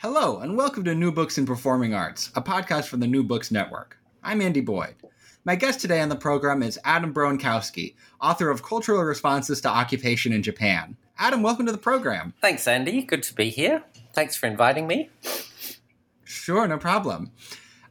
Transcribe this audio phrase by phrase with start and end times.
[0.00, 3.50] Hello, and welcome to New Books in Performing Arts, a podcast from the New Books
[3.50, 3.98] Network.
[4.22, 4.94] I'm Andy Boyd.
[5.44, 10.32] My guest today on the program is Adam Broinowski, author of Cultural Responses to Occupation
[10.32, 10.96] in Japan.
[11.18, 12.32] Adam, welcome to the program.
[12.40, 13.02] Thanks, Andy.
[13.02, 13.82] Good to be here.
[14.12, 15.10] Thanks for inviting me.
[16.22, 17.32] Sure, no problem.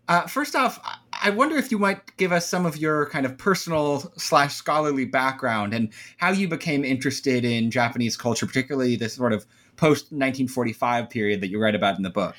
[0.07, 0.79] Uh, first off,
[1.11, 5.03] I wonder if you might give us some of your kind of personal slash scholarly
[5.03, 9.45] background and how you became interested in Japanese culture, particularly this sort of
[9.77, 12.35] post 1945 period that you write about in the book.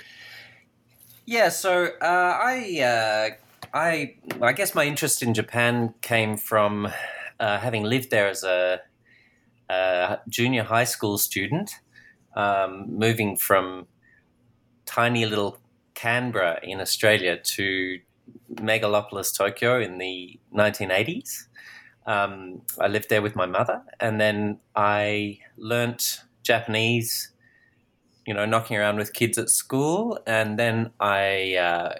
[1.24, 6.88] Yeah, so uh, I, uh, I, I guess my interest in Japan came from
[7.38, 8.80] uh, having lived there as a,
[9.68, 11.70] a junior high school student,
[12.34, 13.86] um, moving from
[14.86, 15.58] tiny little
[15.94, 18.00] Canberra in Australia to
[18.54, 21.44] megalopolis Tokyo in the 1980s.
[22.06, 27.30] Um, I lived there with my mother, and then I learnt Japanese,
[28.26, 31.94] you know, knocking around with kids at school, and then I uh,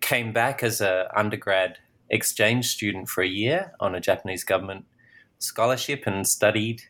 [0.00, 1.78] came back as an undergrad
[2.10, 4.84] exchange student for a year on a Japanese government
[5.38, 6.82] scholarship and studied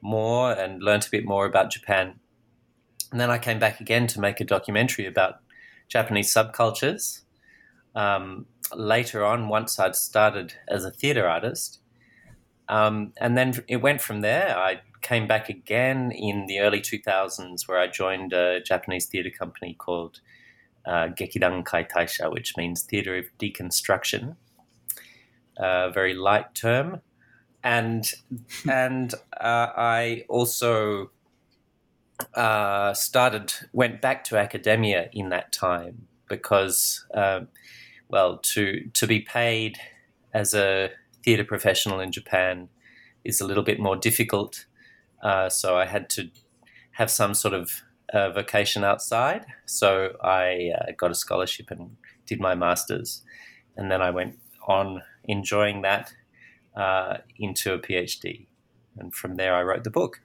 [0.00, 2.18] more and learnt a bit more about Japan.
[3.12, 5.40] And then I came back again to make a documentary about
[5.88, 7.22] Japanese subcultures.
[7.94, 11.80] Um, later on, once I'd started as a theatre artist,
[12.68, 14.56] um, and then it went from there.
[14.56, 19.74] I came back again in the early 2000s where I joined a Japanese theatre company
[19.74, 20.20] called
[20.86, 24.36] uh, Gekidan Kaitaisha, which means Theatre of Deconstruction.
[25.56, 27.00] A very light term.
[27.62, 28.10] And,
[28.70, 31.10] and uh, I also
[32.34, 37.40] uh, started, went back to academia in that time because, uh,
[38.08, 39.78] well, to, to be paid
[40.32, 40.90] as a
[41.24, 42.68] theatre professional in Japan
[43.24, 44.64] is a little bit more difficult
[45.22, 46.30] uh, so I had to
[46.92, 47.82] have some sort of
[48.12, 49.46] uh, vocation outside.
[49.66, 53.22] So I uh, got a scholarship and did my master's.
[53.76, 56.12] And then I went on enjoying that
[56.76, 58.46] uh, into a PhD.
[58.98, 60.20] And from there, I wrote the book.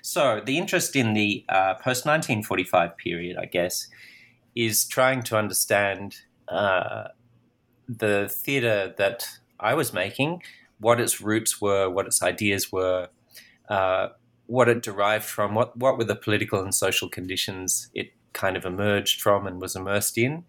[0.00, 3.88] So the interest in the uh, post 1945 period, I guess,
[4.54, 6.16] is trying to understand
[6.48, 7.08] uh,
[7.88, 9.26] the theatre that
[9.58, 10.42] I was making,
[10.78, 13.08] what its roots were, what its ideas were,
[13.72, 14.08] uh,
[14.46, 18.66] what it derived from, what what were the political and social conditions it kind of
[18.66, 20.44] emerged from and was immersed in,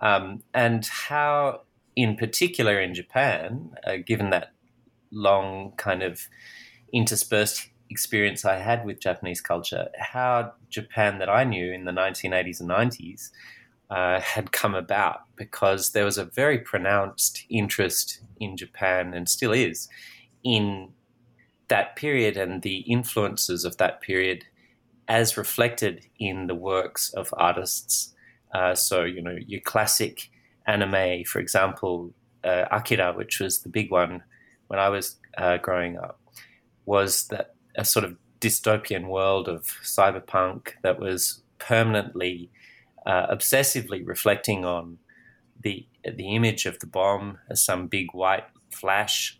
[0.00, 1.62] um, and how,
[1.96, 4.52] in particular, in Japan, uh, given that
[5.10, 6.28] long kind of
[6.92, 12.60] interspersed experience I had with Japanese culture, how Japan that I knew in the 1980s
[12.60, 13.30] and 90s
[13.90, 19.50] uh, had come about because there was a very pronounced interest in Japan and still
[19.50, 19.88] is
[20.44, 20.90] in
[21.70, 24.44] that period and the influences of that period
[25.08, 28.14] as reflected in the works of artists.
[28.54, 30.30] Uh, so, you know, your classic
[30.66, 32.12] anime, for example,
[32.44, 34.22] uh, Akira, which was the big one
[34.68, 36.20] when I was uh, growing up,
[36.86, 42.50] was that a sort of dystopian world of cyberpunk that was permanently,
[43.06, 44.98] uh, obsessively reflecting on
[45.62, 49.39] the the image of the bomb as some big white flash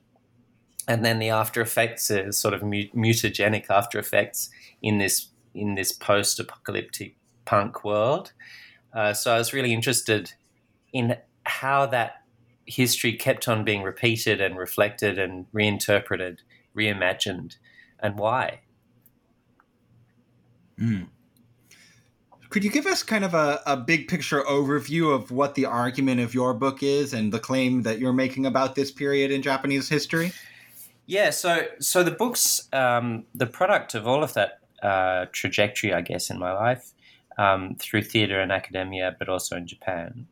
[0.91, 4.51] and then the after effects are sort of mutagenic after effects
[4.83, 8.33] in this in this post-apocalyptic punk world.
[8.93, 10.33] Uh, so I was really interested
[10.93, 12.23] in how that
[12.67, 16.43] history kept on being repeated and reflected and reinterpreted,
[16.77, 17.57] reimagined,
[18.01, 18.61] and why.
[20.79, 21.07] Mm.
[22.49, 26.21] Could you give us kind of a, a big picture overview of what the argument
[26.21, 29.89] of your book is and the claim that you're making about this period in Japanese
[29.89, 30.33] history?
[31.11, 36.03] Yeah, so so the book's um, the product of all of that uh, trajectory, I
[36.03, 36.93] guess, in my life
[37.37, 40.29] um, through theatre and academia, but also in Japan.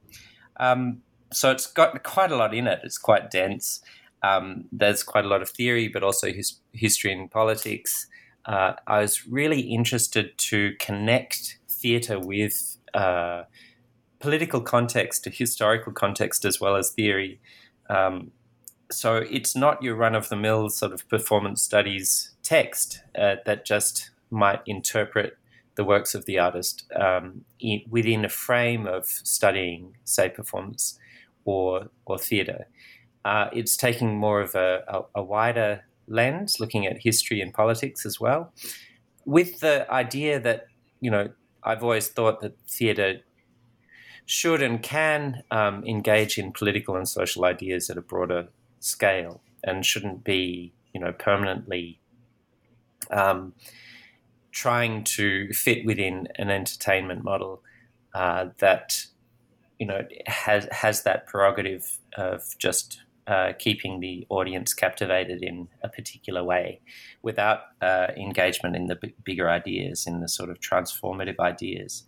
[0.60, 1.02] Um,
[1.32, 2.78] so it's got quite a lot in it.
[2.84, 3.82] It's quite dense.
[4.22, 8.06] Um, there's quite a lot of theory, but also his, history and politics.
[8.44, 13.42] Uh, I was really interested to connect theatre with uh,
[14.20, 17.40] political context, historical context, as well as theory.
[17.90, 18.30] Um,
[18.90, 23.64] so it's not your run of the mill sort of performance studies text uh, that
[23.64, 25.36] just might interpret
[25.74, 30.98] the works of the artist um, in, within a frame of studying, say, performance
[31.44, 32.66] or or theatre.
[33.24, 38.06] Uh, it's taking more of a, a, a, wider lens, looking at history and politics
[38.06, 38.52] as well,
[39.24, 40.66] with the idea that
[41.00, 41.28] you know
[41.62, 43.20] I've always thought that theatre
[44.26, 48.48] should and can um, engage in political and social ideas at a broader
[48.80, 52.00] scale, and shouldn't be you know permanently
[53.10, 53.54] um,
[54.50, 57.62] trying to fit within an entertainment model
[58.14, 59.06] uh, that
[59.78, 65.88] you know has has that prerogative of just uh, keeping the audience captivated in a
[65.88, 66.80] particular way
[67.22, 72.04] without uh, engagement in the b- bigger ideas in the sort of transformative ideas.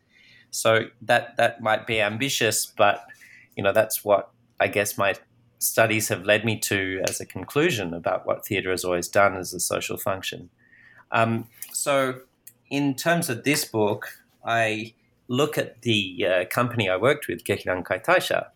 [0.51, 3.05] So that that might be ambitious but
[3.57, 5.15] you know that's what i guess my
[5.61, 9.55] studies have led me to as a conclusion about what theatre has always done as
[9.55, 10.51] a social function
[11.13, 12.21] um, so
[12.71, 14.09] in terms of this book,
[14.45, 14.95] I
[15.29, 18.47] look at the uh, company I worked with, Gekidan Kaitaisha,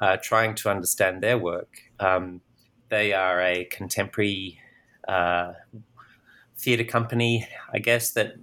[0.00, 1.82] uh, trying to understand their work.
[1.98, 2.40] Um,
[2.88, 4.58] they are a contemporary
[5.06, 5.52] uh,
[6.56, 8.34] theatre company, I guess, that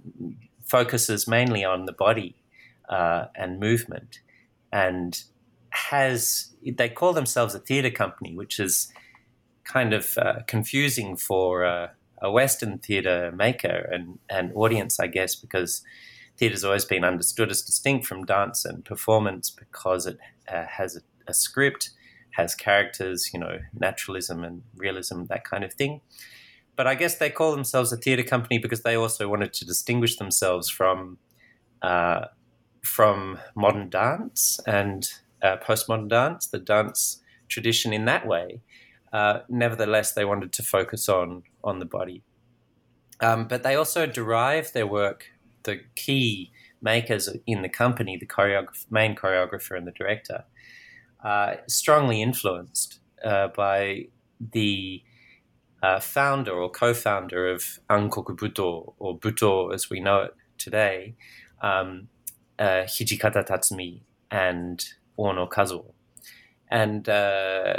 [0.64, 2.36] focuses mainly on the body
[2.88, 4.20] uh, and movement,
[4.72, 5.22] and
[5.70, 8.92] has they call themselves a theatre company, which is
[9.64, 11.88] kind of uh, confusing for uh,
[12.20, 15.82] a Western theatre maker and, and audience, I guess, because
[16.36, 20.18] theatre's always been understood as distinct from dance and performance because it
[20.48, 21.90] uh, has a, a, script,
[22.30, 26.00] has characters, you know, naturalism and realism, that kind of thing.
[26.76, 30.16] But I guess they call themselves a theatre company because they also wanted to distinguish
[30.16, 31.18] themselves from
[31.82, 32.26] uh,
[32.82, 35.08] from modern dance and
[35.42, 38.60] uh, postmodern dance, the dance tradition in that way.
[39.12, 42.22] Uh, nevertheless, they wanted to focus on on the body.
[43.20, 45.26] Um, but they also derive their work,
[45.64, 50.44] the key makers in the company, the choreograph- main choreographer and the director,
[51.24, 54.06] uh, strongly influenced uh, by
[54.52, 55.02] the
[55.82, 61.14] uh, founder or co-founder of Ankoku Buto, or Buto as we know it today,
[61.60, 62.08] um,
[62.58, 64.84] uh, Hijikata Tatsumi and
[65.18, 65.92] Ono Kazuo.
[66.70, 67.74] And uh,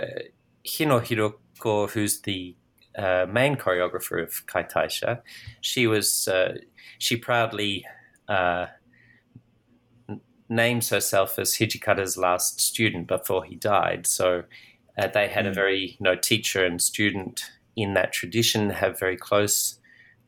[0.65, 2.55] Hino Hiroko, who's the
[2.97, 5.21] uh, main choreographer of Kaitaisha,
[5.61, 6.55] she was uh,
[6.97, 7.85] she proudly
[8.27, 8.67] uh,
[10.49, 14.07] names herself as Hijikata's last student before he died.
[14.07, 14.43] So
[14.97, 15.49] uh, they had mm.
[15.49, 15.55] a hmm.
[15.55, 17.43] very you know teacher and student
[17.75, 19.79] in that tradition have very close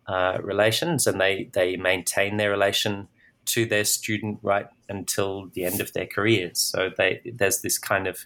[0.08, 3.08] uh, relations, and they they maintain their relation
[3.46, 6.60] to their student right until the end of their careers.
[6.60, 8.26] So they there's this kind of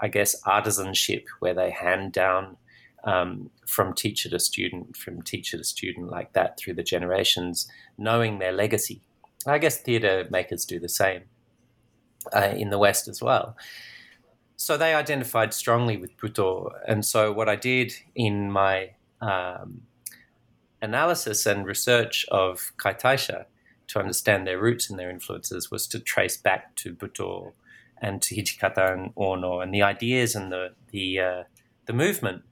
[0.00, 2.56] I guess artisanship where they hand down
[3.04, 7.68] um, from teacher to student, from teacher to student, like that through the generations,
[7.98, 9.02] knowing their legacy.
[9.46, 11.24] I guess theatre makers do the same
[12.34, 13.56] uh, in the West as well.
[14.56, 16.70] So they identified strongly with Buto.
[16.88, 19.82] And so what I did in my um,
[20.80, 23.46] analysis and research of Kaitaisha
[23.88, 27.52] to understand their roots and their influences was to trace back to Buto
[28.00, 31.42] and to Hijikata and Ono and the ideas and the, the, uh,
[31.86, 32.42] the movement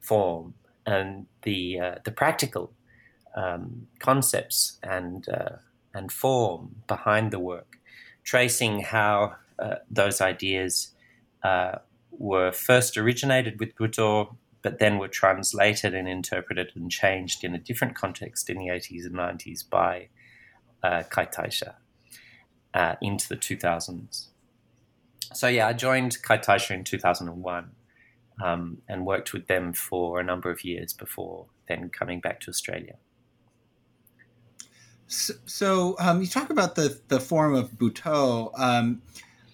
[0.00, 0.54] form
[0.86, 2.72] and the uh, the practical
[3.34, 5.56] um, concepts and uh,
[5.94, 7.78] and form behind the work,
[8.22, 10.90] tracing how uh, those ideas
[11.42, 11.76] uh,
[12.10, 17.58] were first originated with Buto, but then were translated and interpreted and changed in a
[17.58, 20.08] different context in the 80s and 90s by
[20.84, 21.74] uh, Kaitaisha
[22.74, 24.26] uh, into the 2000s.
[25.32, 27.70] So yeah, I joined Kaitaisha in 2001
[28.42, 32.50] um, and worked with them for a number of years before then coming back to
[32.50, 32.96] Australia.
[35.06, 38.50] So, so um, you talk about the the form of Buto.
[38.58, 39.02] Um,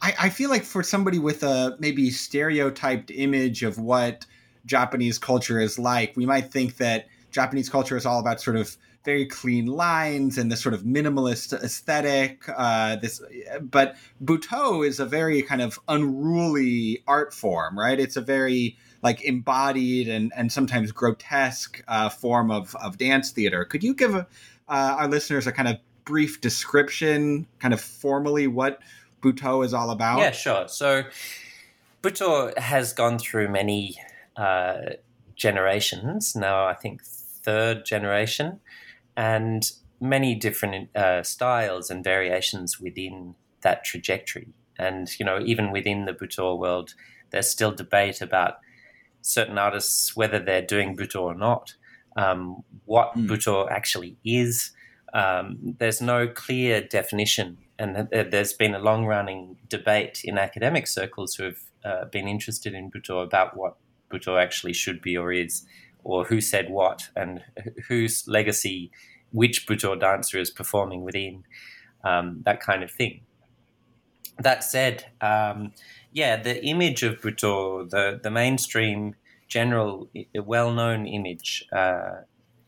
[0.00, 4.26] I, I, feel like for somebody with a maybe stereotyped image of what
[4.64, 8.76] Japanese culture is like, we might think that Japanese culture is all about sort of
[9.04, 12.44] very clean lines and this sort of minimalist aesthetic.
[12.54, 13.22] Uh, this,
[13.60, 17.98] but Buto is a very kind of unruly art form, right?
[17.98, 23.64] It's a very like embodied and and sometimes grotesque uh, form of of dance theater.
[23.64, 24.24] Could you give uh,
[24.68, 28.80] our listeners a kind of brief description, kind of formally, what
[29.22, 30.18] Buto is all about?
[30.18, 30.68] Yeah, sure.
[30.68, 31.04] So
[32.02, 33.96] Buto has gone through many
[34.36, 34.90] uh,
[35.36, 36.66] generations now.
[36.66, 38.60] I think third generation
[39.20, 44.48] and many different uh, styles and variations within that trajectory.
[44.78, 46.94] And you know, even within the Buto world,
[47.30, 48.54] there's still debate about
[49.20, 51.74] certain artists whether they're doing Buto or not,
[52.16, 53.28] um, what mm.
[53.28, 54.72] Buto actually is.
[55.12, 61.34] um, there's no clear definition, and there's been a long running debate in academic circles
[61.34, 63.76] who have uh, been interested in Butoh about what
[64.10, 65.66] Butoh actually should be or is,
[66.04, 67.42] or who said what, and
[67.88, 68.90] whose legacy
[69.32, 71.44] which Butoh dancer is performing within,
[72.04, 73.22] um, that kind of thing.
[74.38, 75.72] That said, um,
[76.12, 79.14] yeah, the image of Butoh, the, the mainstream,
[79.48, 82.22] general, well known image uh,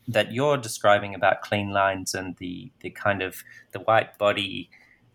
[0.07, 4.69] that you're describing about clean lines and the, the kind of the white body,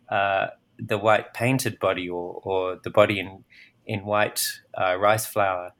[0.08, 3.44] uh, the white painted body, or, or the body in,
[3.86, 4.42] in white
[4.80, 5.72] uh, rice flour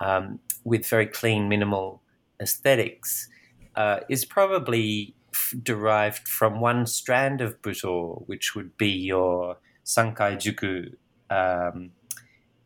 [0.00, 2.02] um, with very clean, minimal
[2.40, 3.28] aesthetics
[3.74, 10.36] uh, is probably f- derived from one strand of Butoh, which would be your Sankai
[10.36, 10.94] Juku,
[11.30, 11.90] um,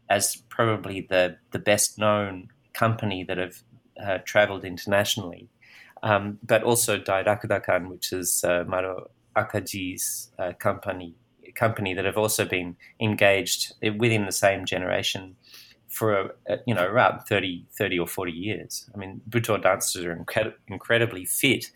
[0.08, 3.62] as probably the, the best known company that have
[4.02, 5.48] uh, traveled internationally.
[6.02, 11.14] Um, but also Dairakudakan, which is uh, Maro Akaji's uh, company,
[11.54, 15.36] company that have also been engaged within the same generation
[15.88, 18.88] for a, you know around 30, 30 or 40 years.
[18.94, 21.66] I mean, Butoh dancers are incred- incredibly fit,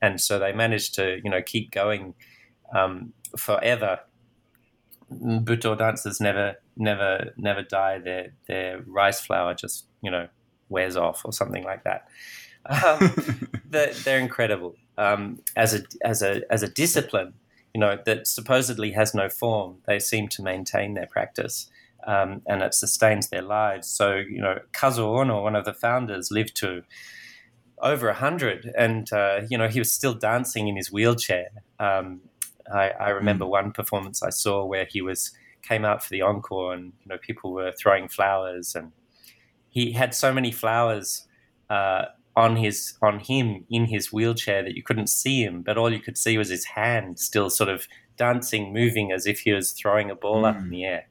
[0.00, 2.14] and so they managed to you know keep going
[2.74, 4.00] um, forever.
[5.12, 7.98] Butoh dancers never never never die.
[7.98, 10.28] Their their rice flour just you know
[10.68, 12.08] wears off or something like that.
[12.66, 13.14] Um,
[13.70, 17.34] they're, they're, incredible um, as a as a as a discipline.
[17.74, 19.76] You know that supposedly has no form.
[19.86, 21.70] They seem to maintain their practice
[22.06, 23.88] um, and it sustains their lives.
[23.88, 26.82] So, you know, Kazuo Ono, one of the founders, lived to
[27.82, 31.48] over 100 and, uh, you know, he was still dancing in his wheelchair.
[31.78, 32.20] Um,
[32.72, 33.50] I, I, remember mm.
[33.50, 35.32] one performance I saw where he was
[35.62, 38.92] came out for the encore and, you know, people were throwing flowers and
[39.68, 41.26] he had so many flowers
[41.68, 45.92] uh, on his on him in his wheelchair that you couldn't see him, but all
[45.92, 49.72] you could see was his hand still sort of dancing, moving as if he was
[49.72, 50.48] throwing a ball mm.
[50.48, 50.70] up in hmm.
[50.70, 51.06] the air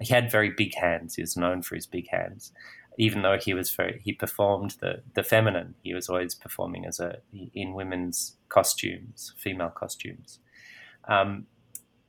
[0.00, 1.16] he had very big hands.
[1.16, 2.52] He was known for his big hands.
[3.00, 5.76] Even though he was very, he performed the, the feminine.
[5.82, 7.18] He was always performing as a
[7.54, 10.40] in women's costumes, female costumes.
[11.08, 11.46] Um,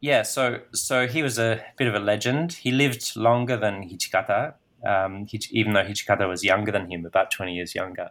[0.02, 2.54] yeah, so so he was a bit of a legend.
[2.54, 4.54] He lived longer than Hijikata,
[4.86, 8.10] um, even though Hijikata was younger than him, about twenty years younger.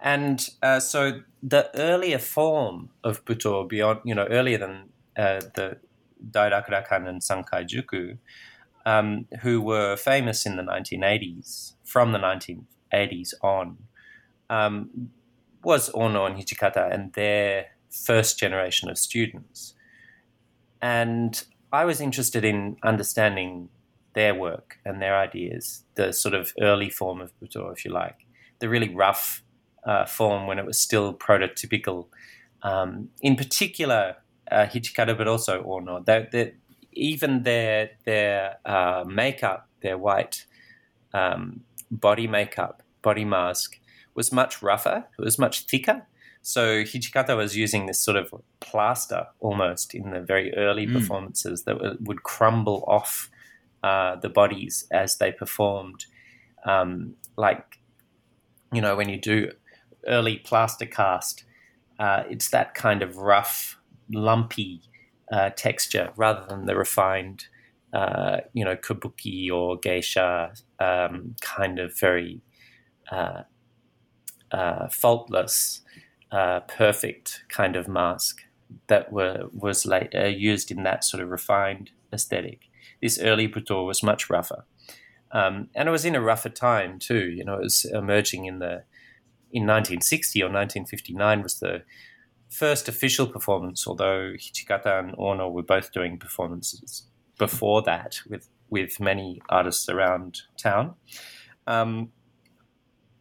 [0.00, 5.78] And uh, so the earlier form of Butoh, beyond you know earlier than uh, the
[6.30, 8.18] Dairakudakan and Sankai Juku,
[8.86, 13.78] um, who were famous in the 1980s, from the 1980s on,
[14.50, 15.10] um,
[15.62, 19.74] was Ono and Hijikata and their first generation of students.
[20.80, 23.68] And I was interested in understanding
[24.14, 28.26] their work and their ideas, the sort of early form of Butoh, if you like,
[28.58, 29.42] the really rough
[29.84, 32.06] uh, form when it was still prototypical.
[32.62, 34.16] Um, in particular,
[34.50, 36.00] uh, Hijikata, but also Ono.
[36.00, 36.54] That
[36.92, 40.46] even their their uh, makeup, their white
[41.14, 43.78] um, body makeup, body mask,
[44.14, 45.06] was much rougher.
[45.18, 46.06] It was much thicker.
[46.42, 50.92] So Hijikata was using this sort of plaster almost in the very early mm.
[50.92, 53.30] performances that w- would crumble off
[53.82, 56.06] uh, the bodies as they performed.
[56.64, 57.78] Um, like,
[58.72, 59.52] you know, when you do
[60.06, 61.44] early plaster cast,
[61.98, 63.77] uh, it's that kind of rough
[64.12, 64.82] lumpy
[65.32, 67.46] uh, texture rather than the refined,
[67.92, 72.40] uh, you know, kabuki or geisha um, kind of very
[73.10, 73.42] uh,
[74.52, 75.82] uh faultless,
[76.32, 78.42] uh, perfect kind of mask
[78.88, 82.62] that were was used in that sort of refined aesthetic.
[83.00, 84.64] This early Butoh was much rougher.
[85.30, 87.28] Um, and it was in a rougher time too.
[87.28, 88.84] You know, it was emerging in the
[89.50, 91.82] in 1960 or 1959 was the
[92.50, 97.06] first official performance, although Hijikata and Ono were both doing performances
[97.38, 100.94] before that with, with many artists around town.
[101.66, 102.10] Um,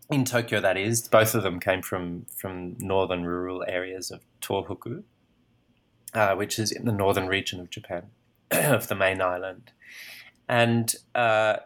[0.10, 5.04] in Tokyo, that is, both of them came from, from northern rural areas of Tohoku,
[6.14, 8.04] uh, which is in the northern region of Japan,
[8.52, 9.72] of the main island.
[10.48, 11.58] And uh,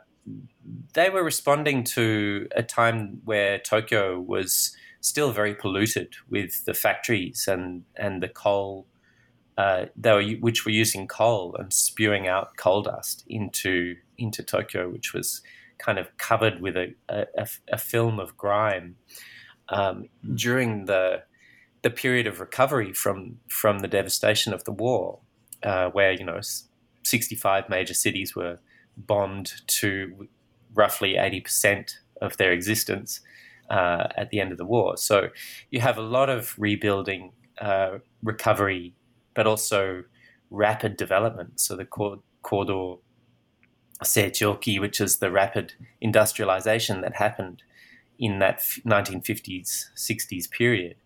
[0.94, 7.48] they were responding to a time where Tokyo was still very polluted with the factories
[7.48, 8.88] and and the coal
[9.58, 14.90] uh, they were which were using coal and spewing out coal dust into into Tokyo,
[14.90, 15.42] which was
[15.78, 18.96] kind of covered with a, a, a film of grime
[19.70, 21.24] um, during the
[21.82, 25.20] the period of recovery from from the devastation of the war,
[25.64, 26.40] uh, where you know
[27.04, 28.60] 65 major cities were
[28.96, 30.28] bombed to
[30.74, 33.20] roughly 80 percent of their existence
[33.72, 34.98] uh, at the end of the war.
[34.98, 35.30] So
[35.72, 38.94] you have a lot of rebuilding uh, recovery,
[39.34, 40.04] but also
[40.50, 41.60] rapid development.
[41.62, 43.00] So the Kodo
[44.04, 47.64] Seichoki, which is the rapid industrialization that happened
[48.20, 50.98] in that 1950s, 60s period,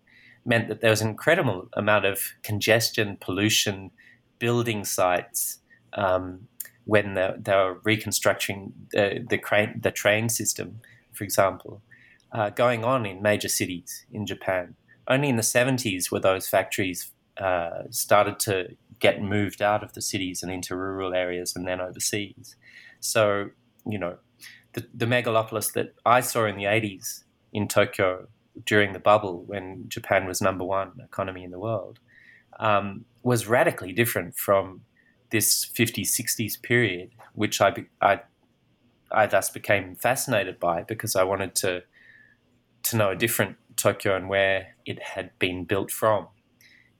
[0.44, 3.92] meant that there was an incredible amount of congestion, pollution,
[4.38, 5.58] building sites
[5.92, 6.48] um,
[6.84, 10.80] when they, they, were reconstructing the, the, crane, the train system,
[11.12, 11.80] for example,
[12.36, 14.74] uh, going on in major cities in Japan.
[15.08, 20.02] Only in the 70s were those factories uh, started to get moved out of the
[20.02, 22.56] cities and into rural areas and then overseas.
[23.00, 23.50] So,
[23.86, 24.18] you know,
[24.74, 28.28] the, the megalopolis that I saw in the 80s in Tokyo
[28.64, 31.98] during the bubble when Japan was number one economy in the world
[32.58, 34.82] um, was radically different from
[35.30, 38.20] this 50s, 60s period, which I, I,
[39.10, 41.82] I thus became fascinated by because I wanted to,
[42.90, 46.28] to know a different Tokyo and where it had been built from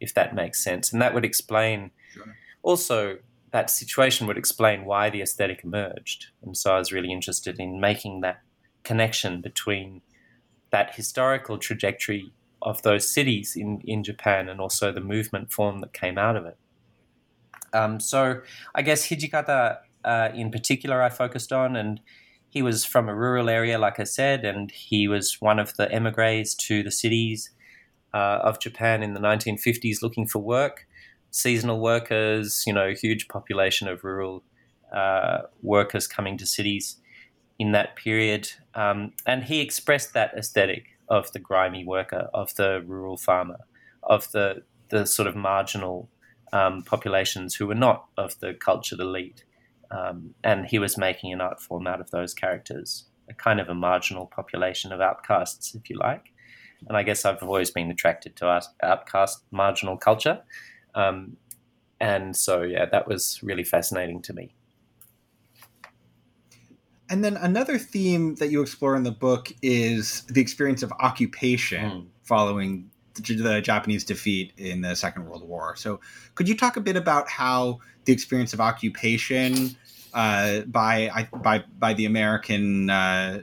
[0.00, 0.93] if that makes sense.
[0.93, 2.37] And that would explain sure.
[2.62, 3.19] also
[3.52, 6.26] that situation would explain why the aesthetic emerged.
[6.43, 8.40] And so I was really interested in making that
[8.83, 10.02] connection between
[10.71, 15.93] that historical trajectory of those cities in, in Japan and also the movement form that
[15.93, 16.57] came out of it.
[17.73, 18.43] Um, so
[18.75, 22.00] I guess Hijikata uh, in particular I focused on, and
[22.57, 25.93] he was from a rural area, like I said, and he was one of the
[25.93, 27.51] emigres to the cities
[28.15, 30.87] uh, of Japan in the 1950s looking for work.
[31.31, 34.43] Seasonal workers, you know, huge population of rural
[34.91, 36.97] uh, workers coming to cities
[37.59, 38.49] in that period.
[38.75, 43.59] Um, and he expressed that aesthetic of the grimy worker, of the rural farmer,
[44.03, 46.09] of the, the sort of marginal
[46.55, 49.45] um, populations who were not of the cultured elite.
[49.90, 53.69] Um, and he was making an art form out of those characters, a kind of
[53.69, 56.33] a marginal population of outcasts, if you like
[56.88, 60.43] and I guess I've always been attracted to outcast marginal culture.
[60.95, 61.37] Um,
[62.00, 64.55] and so, yeah, that was really fascinating to me.
[67.09, 71.90] And then another theme that you explore in the book is the experience of occupation
[71.90, 72.07] mm.
[72.25, 75.76] following the Japanese defeat in the Second World War.
[75.76, 76.00] So,
[76.35, 79.76] could you talk a bit about how the experience of occupation
[80.14, 83.42] uh, by by by the American, uh,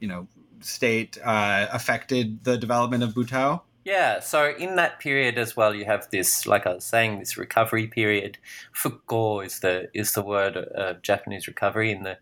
[0.00, 0.28] you know,
[0.60, 3.62] state uh, affected the development of Butoh?
[3.84, 7.38] Yeah, so in that period as well, you have this, like I was saying, this
[7.38, 8.36] recovery period.
[8.74, 12.18] Fukko is the is the word of Japanese recovery in the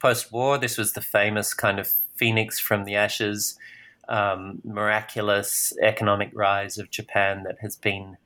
[0.00, 0.56] post-war.
[0.56, 3.58] This was the famous kind of phoenix from the ashes,
[4.08, 8.16] um, miraculous economic rise of Japan that has been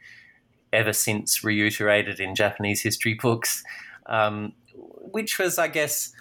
[0.72, 3.62] ever since reiterated in Japanese history books,
[4.06, 6.12] um, which was, I guess,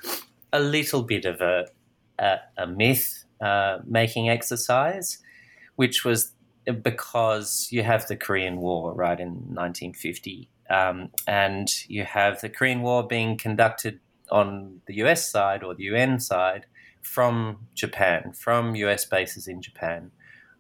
[0.54, 1.66] a little bit of a,
[2.20, 5.18] a, a myth uh, making exercise,
[5.76, 6.32] which was
[6.82, 10.50] because you have the Korean War, right, in 1950.
[10.70, 14.00] Um, and you have the Korean War being conducted
[14.32, 16.66] on the US side or the UN side
[17.06, 20.12] from Japan, from US bases in Japan,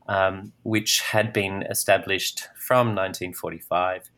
[0.07, 4.09] um, which had been established from 1945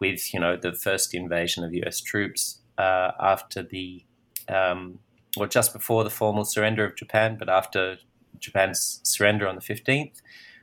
[0.00, 4.04] with, you know, the first invasion of US troops uh, after the
[4.48, 4.98] um,
[5.36, 7.98] or just before the formal surrender of Japan, but after
[8.38, 10.20] Japan's surrender on the 15th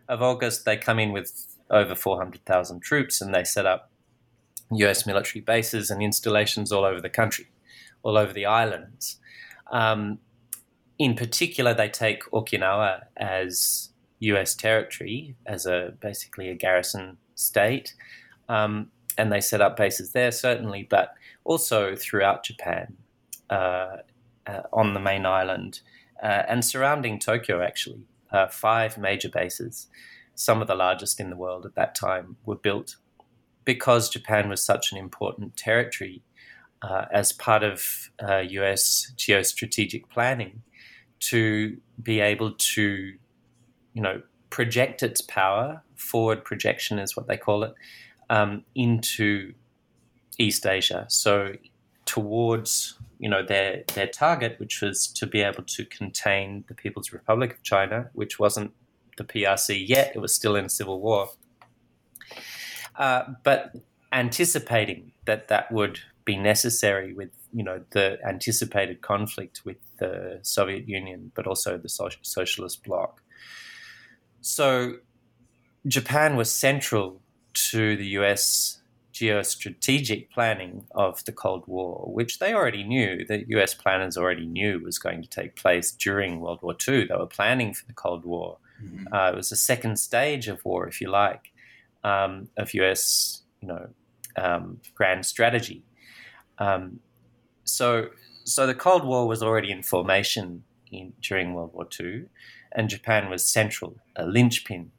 [0.09, 3.91] of August, they come in with over 400,000 troops and they set up
[4.71, 7.47] US military bases and installations all over the country,
[8.03, 9.19] all over the islands.
[9.71, 10.19] Um,
[10.97, 17.93] in particular, they take Okinawa as US territory, as a basically a garrison state,
[18.47, 22.95] um, and they set up bases there, certainly, but also throughout Japan
[23.49, 23.97] uh,
[24.47, 25.81] uh, on the main island
[26.21, 28.01] uh, and surrounding Tokyo, actually.
[28.31, 29.87] Uh, five major bases,
[30.33, 32.97] some of the largest in the world at that time, were built
[33.63, 36.21] because Japan was such an important territory
[36.81, 40.63] uh, as part of US uh, geostrategic planning
[41.21, 43.13] to be able to,
[43.93, 47.73] you know, project its power, forward projection is what they call it,
[48.29, 49.53] um, into
[50.37, 51.05] East Asia.
[51.09, 51.53] So
[52.05, 57.11] towards you know their their target, which was to be able to contain the People's
[57.11, 58.71] Republic of China, which wasn't
[59.17, 61.31] the PRC yet; it was still in civil war.
[62.97, 63.75] Uh, but
[64.11, 70.85] anticipating that that would be necessary with you know the anticipated conflict with the Soviet
[70.87, 71.89] Union, but also the
[72.21, 73.21] socialist bloc.
[74.41, 74.97] So
[75.87, 77.21] Japan was central
[77.71, 78.81] to the US
[79.13, 84.81] geostrategic planning of the Cold War, which they already knew, the US planners already knew
[84.83, 87.05] was going to take place during World War II.
[87.07, 88.57] They were planning for the Cold War.
[88.83, 89.13] Mm-hmm.
[89.13, 91.53] Uh, it was a second stage of war, if you like.
[92.05, 93.41] um, of U.S.
[93.61, 93.89] you know
[94.37, 95.83] um, grand strategy.
[96.59, 96.99] Um,
[97.65, 98.09] so
[98.43, 102.25] so the Cold War was already in formation in, during World War II,
[102.71, 104.91] and Japan was central, a linchpin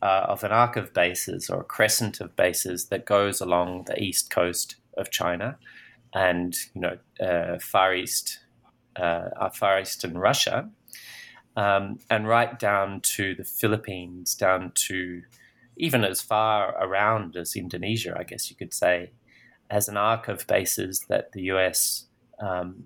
[0.00, 4.00] uh, of an arc of bases or a crescent of bases that goes along the
[4.00, 5.58] east coast of China
[6.14, 8.38] and you know uh, Far East,
[8.96, 10.70] uh, Far Eastern Russia,
[11.56, 15.22] um, and right down to the Philippines, down to
[15.76, 19.10] even as far around as Indonesia, I guess you could say,
[19.70, 22.06] as an arc of bases that the US
[22.40, 22.84] um,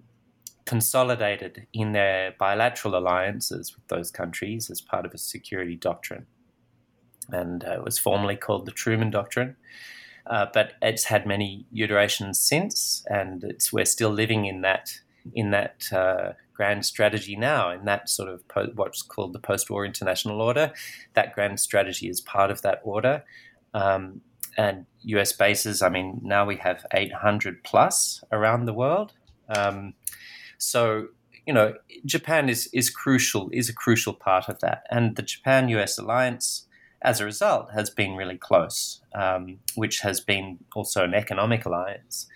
[0.64, 6.26] consolidated in their bilateral alliances with those countries as part of a security doctrine.
[7.30, 9.56] And uh, it was formerly called the Truman Doctrine.
[10.26, 14.90] Uh, but it's had many iterations since, and we're still living in that
[15.34, 19.86] in that uh, grand strategy now, in that sort of po- what's called the post-war
[19.86, 20.72] international order.
[21.14, 23.24] That grand strategy is part of that order.
[23.72, 24.20] Um,
[24.58, 29.12] and US bases, I mean, now we have 800 plus around the world.
[29.48, 29.94] Um,
[30.58, 31.06] so,
[31.46, 34.82] you know, Japan is, is crucial, is a crucial part of that.
[34.90, 36.66] And the Japan US alliance,
[37.00, 42.26] as a result, has been really close, um, which has been also an economic alliance.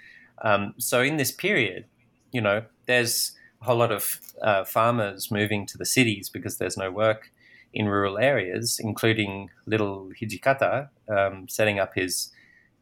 [0.42, 1.86] Um, so, in this period,
[2.30, 6.76] you know, there's a whole lot of uh, farmers moving to the cities because there's
[6.76, 7.30] no work
[7.72, 12.30] in rural areas, including little Hijikata um, setting up his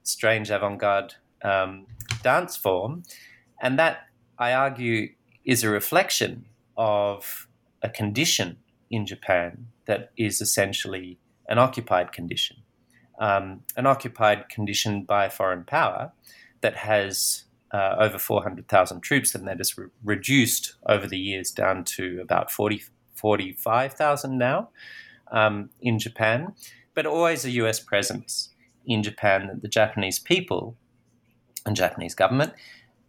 [0.02, 1.86] strange avant garde um,
[2.22, 3.02] dance form.
[3.60, 4.06] And that,
[4.38, 5.10] I argue,
[5.44, 7.48] is a reflection of
[7.82, 8.58] a condition
[8.90, 12.58] in Japan that is essentially an occupied condition.
[13.18, 16.12] Um, an occupied condition by a foreign power
[16.62, 21.84] that has uh, over 400,000 troops and that is re- reduced over the years down
[21.84, 22.82] to about 40,
[23.20, 24.70] 45,000 now
[25.30, 26.54] um, in Japan,
[26.94, 28.50] but always a US presence
[28.86, 30.76] in Japan that the Japanese people
[31.66, 32.52] and Japanese government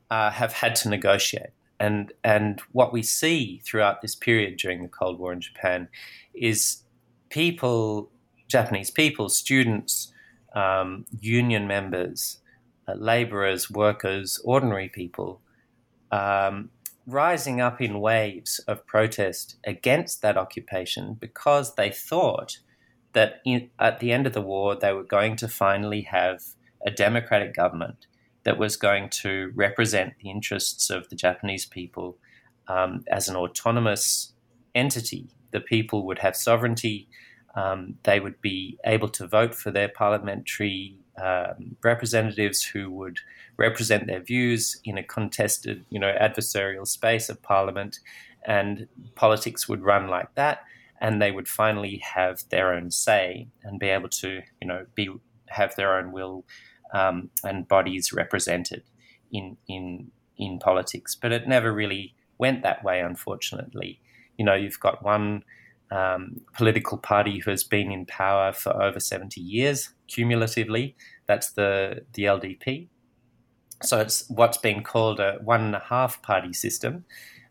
[0.10, 1.52] uh, have had to negotiate.
[1.80, 5.88] And, and what we see throughout this period during the Cold War in Japan
[6.34, 6.84] is
[7.30, 8.12] people,
[8.48, 10.14] Japanese people, students,
[10.54, 12.40] um, union members,
[12.88, 15.42] uh, laborers, workers, ordinary people,
[16.12, 16.70] um,
[17.08, 22.60] rising up in waves of protest against that occupation because they thought
[23.14, 26.42] that in, at the end of the war they were going to finally have
[26.86, 28.08] a democratic government
[28.44, 32.18] that was going to represent the interests of the Japanese people
[32.68, 34.34] um, as an autonomous
[34.74, 35.30] entity.
[35.52, 37.08] The people would have sovereignty.
[37.56, 43.20] Um, they would be able to vote for their parliamentary um, representatives who would
[43.58, 48.00] represent their views in a contested, you know, adversarial space of parliament,
[48.46, 50.64] and politics would run like that,
[51.00, 55.10] and they would finally have their own say and be able to, you know, be
[55.48, 56.46] have their own will
[56.94, 58.84] um, and bodies represented
[59.32, 61.16] in in in politics.
[61.16, 64.00] But it never really went that way, unfortunately.
[64.38, 65.44] You know, you've got one
[65.92, 70.96] um, political party who has been in power for over 70 years cumulatively.
[71.28, 72.88] That's the, the LDP.
[73.84, 77.04] So it's what's been called a one and a half party system,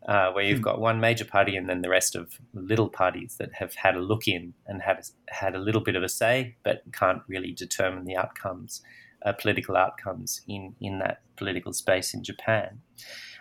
[0.09, 0.64] uh, where you've hmm.
[0.64, 4.00] got one major party and then the rest of little parties that have had a
[4.00, 8.05] look in and have had a little bit of a say, but can't really determine
[8.05, 8.81] the outcomes,
[9.26, 12.81] uh, political outcomes in, in that political space in Japan.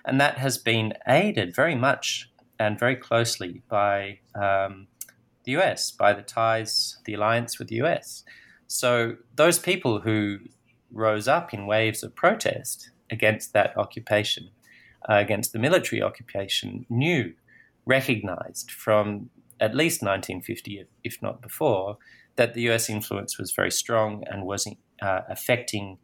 [0.04, 4.88] And that has been aided very much and very closely by um,
[5.45, 8.24] the US, by the ties, the alliance with the US.
[8.67, 10.39] So those people who
[10.91, 14.50] rose up in waves of protest against that occupation,
[15.10, 17.34] uh, against the military occupation, knew,
[17.86, 21.98] recognized from at least 1950, if not before,
[22.36, 24.67] that the US influence was very strong and was
[25.02, 25.98] uh, affecting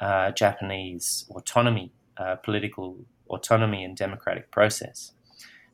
[0.00, 5.12] uh, Japanese autonomy, uh, political autonomy, and democratic process.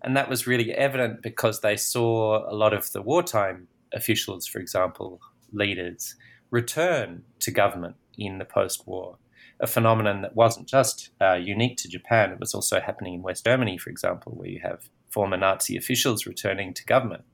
[0.02, 4.58] And that was really evident because they saw a lot of the wartime officials, for
[4.58, 5.20] example,
[5.52, 6.16] leaders,
[6.50, 9.18] return to government in the post war.
[9.60, 13.44] A phenomenon that wasn't just uh, unique to Japan, it was also happening in West
[13.44, 17.24] Germany, for example, where you have former Nazi officials returning to government.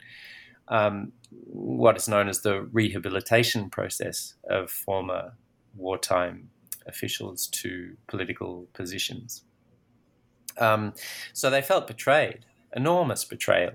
[0.68, 5.32] Um, what is known as the rehabilitation process of former
[5.74, 6.50] wartime
[6.86, 9.44] officials to political positions.
[10.58, 10.92] Um,
[11.32, 13.72] so they felt betrayed enormous betrayal.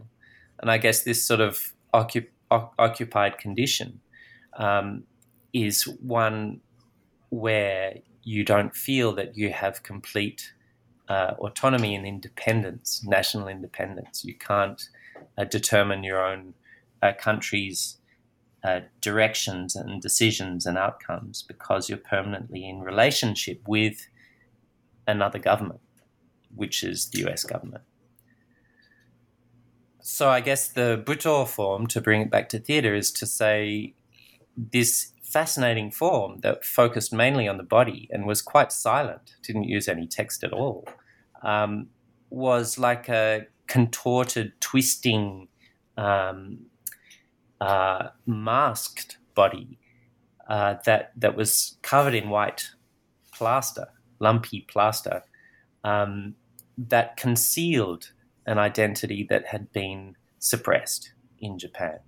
[0.60, 4.00] And I guess this sort of occup- occupied condition
[4.58, 5.04] um,
[5.54, 6.62] is one
[7.30, 10.54] where you don't feel that you have complete
[11.10, 14.24] uh, autonomy and independence, national independence.
[14.24, 14.82] You can't
[15.38, 16.54] uh, determine your own
[17.02, 17.98] uh, country's
[18.64, 24.08] uh, directions and decisions and outcomes because you're permanently in relationship with
[25.06, 25.82] another government,
[26.56, 27.84] which is the US government.
[30.06, 33.96] So I guess the Butoh form, to bring it back to theatre, is to say
[34.58, 39.88] this fascinating form that focused mainly on the body and was quite silent, didn't use
[39.88, 40.86] any text at all,
[41.42, 41.88] um,
[42.30, 45.48] was like a contorted, twisting,
[45.96, 46.66] um,
[47.62, 49.80] uh, masked body
[50.50, 52.72] uh, that that was covered in white
[53.32, 53.88] plaster,
[54.20, 55.24] lumpy plaster,
[55.86, 56.36] um,
[56.78, 58.12] that concealed
[58.46, 62.00] an identity that had been suppressed in Japan,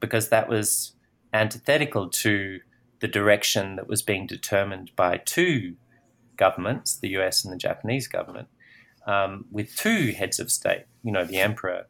[0.00, 0.94] because that was
[1.32, 2.60] antithetical to
[3.00, 5.74] the direction that was being determined by two
[6.36, 8.48] governments, the US and the Japanese government,
[9.06, 11.86] um, with two heads of state, you know, the emperor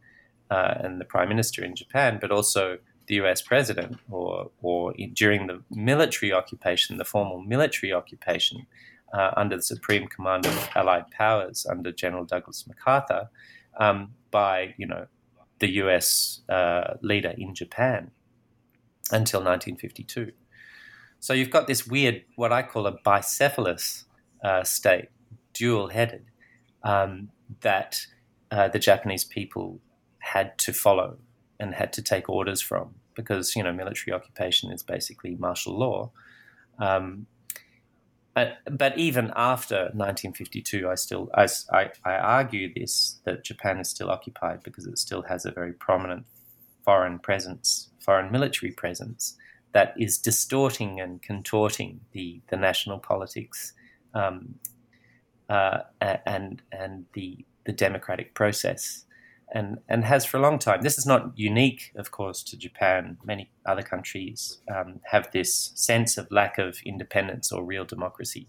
[0.50, 5.12] uh, and the prime minister in Japan, but also the US president, or, or in,
[5.12, 8.66] during the military occupation, the formal military occupation
[9.12, 13.28] uh, under the supreme command of Allied powers under General Douglas MacArthur,
[13.78, 15.06] um, by, you know,
[15.58, 18.10] the US uh, leader in Japan
[19.10, 20.32] until 1952.
[21.20, 24.04] So you've got this weird, what I call a bicephalous
[24.42, 25.08] uh, state,
[25.52, 26.24] dual headed,
[26.82, 27.28] um,
[27.60, 28.06] that
[28.50, 29.80] uh, the Japanese people
[30.18, 31.18] had to follow
[31.60, 36.10] and had to take orders from because you know military occupation is basically martial law.
[36.78, 37.26] Um,
[38.34, 43.90] but, but even after 1952, I still I, I, I argue this that Japan is
[43.90, 46.26] still occupied because it still has a very prominent
[46.84, 49.36] foreign presence, foreign military presence
[49.72, 53.74] that is distorting and contorting the the national politics
[54.14, 54.54] um,
[55.48, 59.04] uh, and and the the democratic process,
[59.52, 60.80] and and has for a long time.
[60.80, 63.18] This is not unique, of course, to Japan.
[63.22, 68.48] Many other countries um, have this sense of lack of independence or real democracy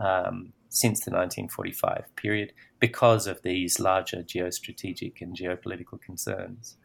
[0.00, 6.76] um, since the 1945 period because of these larger geostrategic and geopolitical concerns.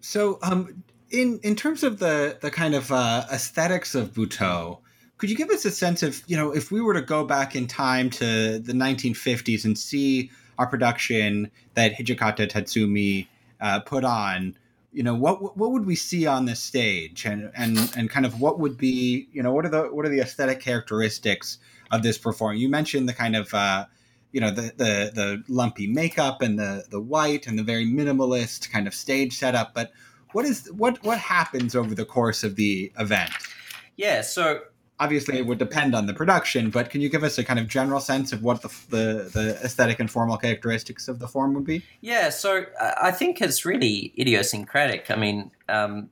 [0.00, 4.80] So, um, in in terms of the the kind of uh, aesthetics of Butoh,
[5.22, 7.54] could you give us a sense of, you know, if we were to go back
[7.54, 13.28] in time to the 1950s and see our production that Hijikata Tatsumi
[13.60, 14.56] uh, put on,
[14.92, 18.40] you know, what what would we see on this stage, and and and kind of
[18.40, 21.58] what would be, you know, what are the what are the aesthetic characteristics
[21.92, 22.60] of this performance?
[22.60, 23.86] You mentioned the kind of uh,
[24.32, 28.72] you know the, the the lumpy makeup and the the white and the very minimalist
[28.72, 29.92] kind of stage setup but
[30.32, 33.30] what is what what happens over the course of the event
[33.96, 34.62] yeah so
[35.02, 37.66] obviously it would depend on the production, but can you give us a kind of
[37.66, 41.64] general sense of what the, the, the aesthetic and formal characteristics of the form would
[41.64, 41.84] be?
[42.00, 45.10] Yeah, so I think it's really idiosyncratic.
[45.10, 46.10] I mean, um,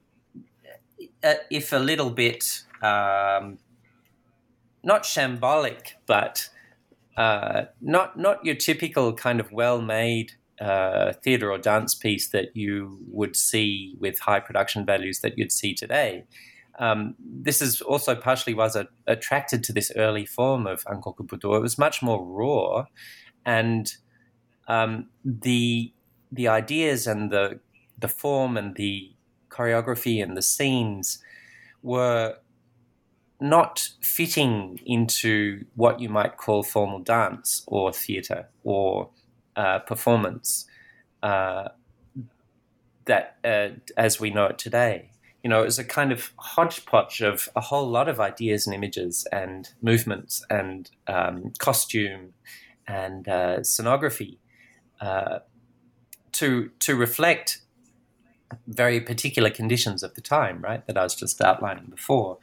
[1.22, 3.58] uh, if a little bit um,
[4.82, 6.48] not shambolic, but
[7.16, 12.98] uh, not not your typical kind of well-made uh, theatre or dance piece that you
[13.08, 16.24] would see with high production values that you'd see today
[16.78, 21.56] um, this is also partially was a, attracted to this early form of Ankoku Butoh.
[21.56, 22.86] It was much more raw,
[23.44, 23.92] and
[24.68, 25.92] um, the
[26.32, 27.60] the ideas and the
[27.98, 29.12] the form and the
[29.50, 31.22] choreography and the scenes
[31.82, 32.36] were
[33.40, 39.10] not fitting into what you might call formal dance or theatre or
[39.56, 40.66] uh, performance
[41.22, 41.68] uh,
[43.06, 45.10] that uh, as we know it today
[45.42, 48.74] you know, it was a kind of hodgepodge of a whole lot of ideas and
[48.74, 52.34] images and movements and um, costume
[52.86, 54.38] and uh, scenography
[55.00, 55.38] uh,
[56.32, 57.62] to to reflect
[58.66, 60.86] very particular conditions of the time, right?
[60.86, 62.38] That I was just outlining before.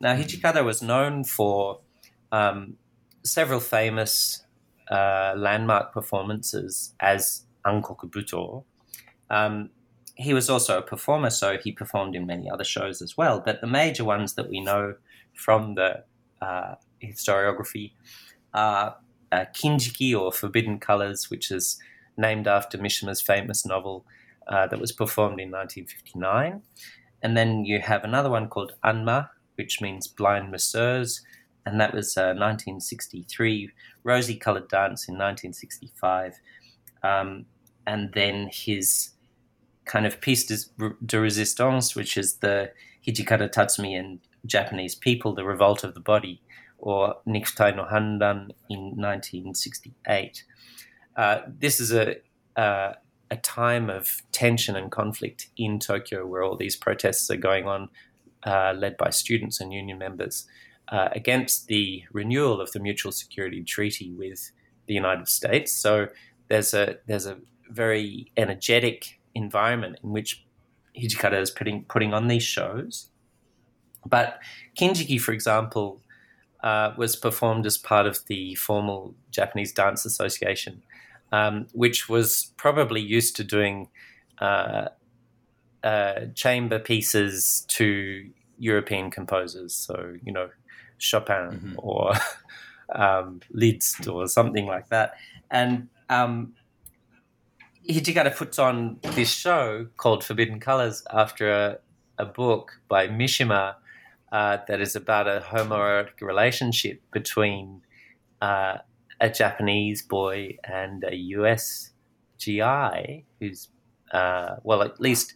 [0.00, 1.80] Now, Hijikata was known for
[2.32, 2.76] um,
[3.22, 4.44] several famous
[4.90, 8.64] uh, landmark performances as Ankoku Butoh.
[9.28, 9.70] Um,
[10.20, 13.40] he was also a performer, so he performed in many other shows as well.
[13.40, 14.94] But the major ones that we know
[15.34, 16.04] from the
[16.42, 17.92] uh, historiography
[18.52, 18.96] are
[19.32, 21.78] uh, Kinjiki or Forbidden Colors, which is
[22.18, 24.04] named after Mishima's famous novel
[24.48, 26.62] uh, that was performed in 1959.
[27.22, 31.22] And then you have another one called Anma, which means blind masseurs,
[31.64, 33.64] and that was 1963.
[33.64, 33.68] Uh,
[34.02, 36.40] Rosy Colored Dance in 1965.
[37.02, 37.46] Um,
[37.86, 39.10] and then his
[39.90, 42.70] kind of piece de, de resistance, which is the
[43.04, 46.40] Hijikata Tatsumi in Japanese people, the revolt of the body,
[46.78, 50.44] or Nikutai no Hanran in 1968.
[51.16, 52.16] Uh, this is a
[52.56, 52.94] uh,
[53.32, 57.88] a time of tension and conflict in Tokyo, where all these protests are going on,
[58.44, 60.46] uh, led by students and union members,
[60.88, 64.52] uh, against the renewal of the Mutual Security Treaty with
[64.86, 65.72] the United States.
[65.72, 66.08] So
[66.48, 70.44] there's a there's a very energetic environment in which
[70.96, 73.10] Hijikata is putting putting on these shows.
[74.06, 74.40] But
[74.78, 76.00] Kinjiki, for example,
[76.62, 80.82] uh, was performed as part of the formal Japanese Dance Association,
[81.32, 83.88] um, which was probably used to doing
[84.38, 84.88] uh,
[85.82, 89.74] uh, chamber pieces to European composers.
[89.74, 90.50] So, you know,
[90.98, 91.74] Chopin mm-hmm.
[91.78, 92.12] or
[92.94, 95.14] um, Liszt or something like that.
[95.50, 96.54] And um,
[97.88, 101.78] Hijikata puts on this show called Forbidden Colors after a,
[102.18, 103.76] a book by Mishima
[104.32, 107.82] uh, that is about a homoerotic relationship between
[108.40, 108.78] uh,
[109.20, 111.90] a Japanese boy and a US
[112.38, 113.68] GI who's,
[114.12, 115.34] uh, well, at least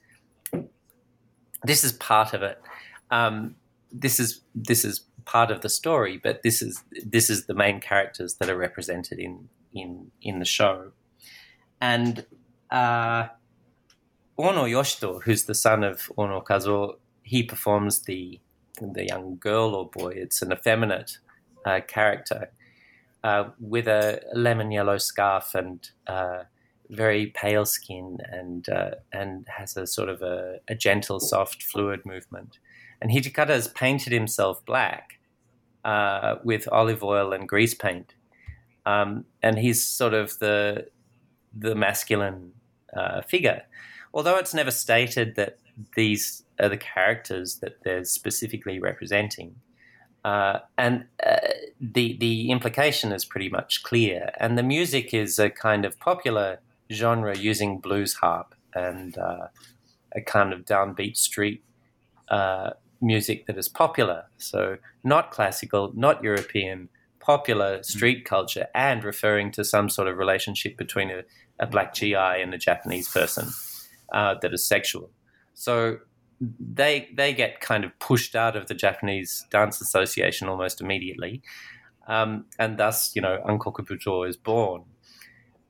[1.64, 2.61] this is part of it.
[3.11, 3.57] Um,
[3.90, 7.80] this is this is part of the story, but this is this is the main
[7.80, 10.92] characters that are represented in in in the show,
[11.85, 12.25] and
[12.70, 13.29] uh,
[14.38, 18.40] Ono Yoshito, who's the son of Ono Kazuo, he performs the
[18.81, 20.12] the young girl or boy.
[20.16, 21.18] It's an effeminate
[21.64, 22.51] uh, character
[23.23, 26.44] uh, with a lemon yellow scarf and uh,
[26.88, 32.01] very pale skin, and uh, and has a sort of a, a, gentle, soft, fluid
[32.07, 32.59] movement.
[33.01, 35.20] And Hijikata has painted himself black
[35.85, 38.14] uh, with olive oil and grease paint,
[38.87, 40.88] um, and he's sort of the
[41.57, 42.53] the masculine
[42.97, 43.62] uh, figure.
[44.12, 45.59] Although it's never stated that
[45.97, 49.57] these are the characters that they're specifically representing.
[50.25, 51.37] Uh, and uh,
[51.81, 54.31] the the implication is pretty much clear.
[54.38, 59.49] And the music is a kind of popular genre using blues harp and uh,
[60.14, 61.62] a kind of downbeat street
[62.29, 64.25] uh, music that is popular.
[64.38, 66.88] So not classical, not European,
[67.21, 68.25] popular street mm.
[68.25, 71.23] culture, and referring to some sort of relationship between a,
[71.61, 73.49] a black GI and a Japanese person
[74.12, 75.11] uh, that is sexual.
[75.55, 75.99] So
[76.40, 81.43] they they get kind of pushed out of the Japanese Dance Association almost immediately,
[82.09, 84.85] um, and thus you know Ankoku Butoh is born.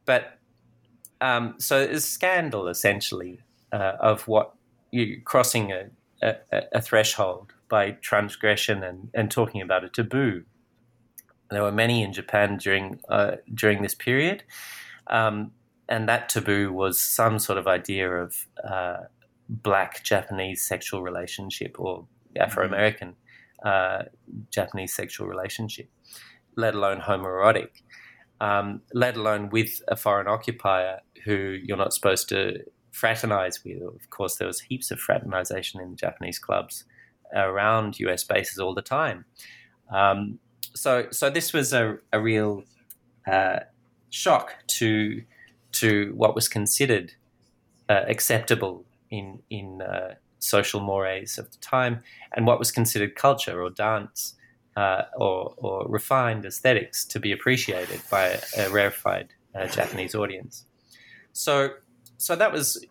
[0.04, 0.38] But
[1.20, 3.40] um, so it's a scandal essentially
[3.72, 4.54] uh, of what
[4.90, 5.86] you crossing a,
[6.22, 6.36] a,
[6.72, 10.44] a, threshold by transgression and, and talking about a taboo.
[11.50, 14.44] There were many in Japan during uh, during this period,
[15.06, 15.52] um,
[15.88, 18.96] and that taboo was some sort of idea of uh,
[19.48, 23.14] black Japanese sexual relationship or Afro American
[23.64, 24.04] uh,
[24.50, 25.88] Japanese sexual relationship,
[26.56, 27.82] let alone homoerotic,
[28.40, 33.82] um, let alone with a foreign occupier who you're not supposed to fraternize with.
[33.82, 36.84] Of course, there was heaps of fraternization in Japanese clubs
[37.34, 39.24] around US bases all the time.
[39.90, 40.38] Um,
[40.74, 42.64] so, so this was a, a real
[43.26, 43.60] uh,
[44.10, 45.22] shock to
[45.74, 47.12] to what was considered
[47.88, 52.02] uh, acceptable in in uh, social mores of the time
[52.34, 54.34] and what was considered culture or dance
[54.76, 60.66] uh, or, or refined aesthetics to be appreciated by a, rarefied uh, Japanese audience.
[61.32, 61.70] So
[62.18, 62.84] so that was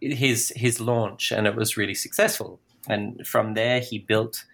[0.00, 2.60] his his launch, and it was really successful.
[2.88, 4.44] And from there, he built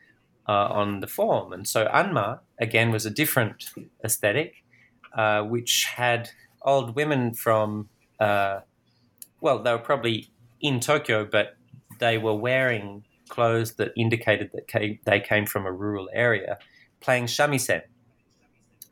[0.49, 1.53] uh, on the form.
[1.53, 3.71] And so Anma again was a different
[4.05, 4.63] aesthetic,
[5.17, 6.31] uh, which had
[6.63, 8.61] old women from uh,
[9.41, 10.29] well, they were probably
[10.61, 11.57] in Tokyo, but
[11.99, 16.59] they were wearing clothes that indicated that came, they came from a rural area,
[17.01, 17.83] playing shamisen.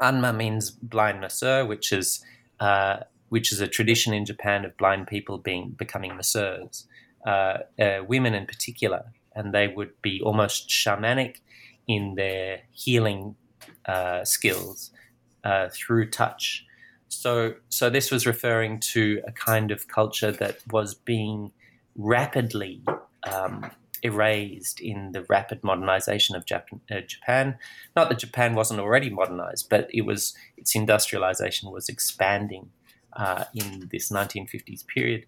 [0.01, 2.25] Anma means blind masseur, which is
[2.61, 6.87] uh, which is a tradition in Japan of blind people being becoming masseurs,
[7.27, 11.37] uh, uh, women in particular, and they would be almost shamanic
[11.89, 13.35] in their healing
[13.87, 14.93] uh, skills
[15.45, 16.65] uh, through touch.
[17.09, 21.53] So, so this was referring to a kind of culture that was being
[21.97, 22.83] rapidly
[23.25, 23.71] um,
[24.03, 27.59] erased in the rapid modernization of Japan, uh, Japan.
[27.97, 32.71] Not that Japan wasn't already modernized, but it was its industrialization was expanding
[33.15, 35.27] uh, in this 1950s period,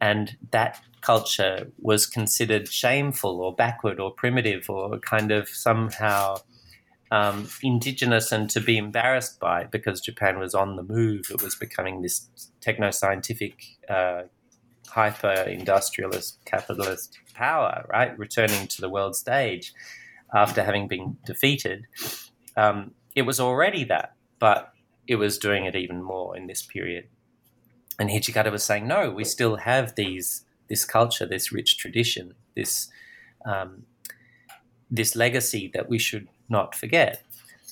[0.00, 6.36] and that culture was considered shameful or backward or primitive or kind of somehow
[7.10, 11.30] um, indigenous and to be embarrassed by because Japan was on the move.
[11.30, 12.28] It was becoming this
[12.60, 14.22] techno scientific uh,
[14.88, 18.18] hyper industrialist capitalist power, right?
[18.18, 19.72] Returning to the world stage
[20.34, 21.86] after having been defeated.
[22.56, 24.72] Um, it was already that, but
[25.06, 27.08] it was doing it even more in this period.
[27.98, 32.88] and Hijikata was saying, no, we still have these this culture, this rich tradition, this
[33.46, 33.84] um,
[34.90, 37.22] this legacy that we should not forget.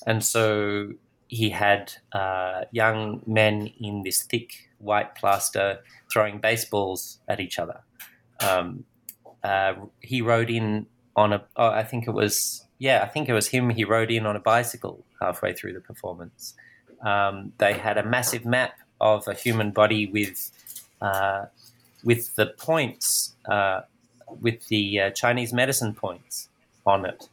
[0.06, 0.92] And so
[1.28, 5.80] he had uh, young men in this thick white plaster
[6.12, 7.80] throwing baseballs at each other.
[8.40, 8.84] Um,
[9.42, 13.32] uh, he rode in on a, oh, I think it was, yeah, I think it
[13.32, 13.70] was him.
[13.70, 16.54] He rode in on a bicycle halfway through the performance.
[17.02, 20.50] Um, they had a massive map of a human body with
[21.00, 21.46] uh,
[22.02, 23.80] with the points, uh,
[24.40, 26.48] with the uh, Chinese medicine points
[26.86, 27.28] on it.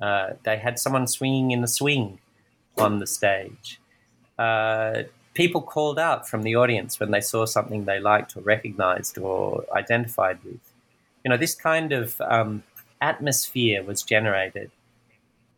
[0.00, 2.18] Uh, they had someone swinging in the swing
[2.76, 3.80] on the stage.
[4.38, 5.02] Uh,
[5.34, 9.64] people called out from the audience when they saw something they liked or recognized or
[9.74, 10.60] identified with.
[11.24, 12.64] You know, this kind of um,
[13.00, 14.70] atmosphere was generated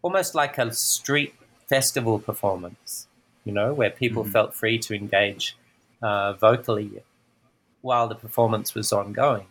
[0.07, 1.35] almost like a street
[1.67, 3.09] festival performance,
[3.45, 4.31] you know, where people mm-hmm.
[4.31, 5.57] felt free to engage
[6.01, 7.03] uh, vocally
[7.83, 9.49] while the performance was ongoing,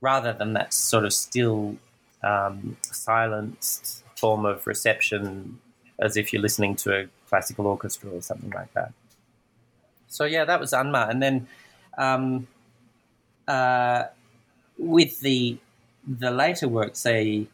[0.00, 1.76] rather than that sort of still
[2.22, 5.58] um, silenced form of reception
[5.98, 8.92] as if you're listening to a classical orchestra or something like that.
[10.08, 11.46] So yeah, that was Anma, and then
[11.96, 12.46] um,
[13.46, 14.04] uh,
[14.78, 15.58] with the
[16.06, 17.46] the later work, say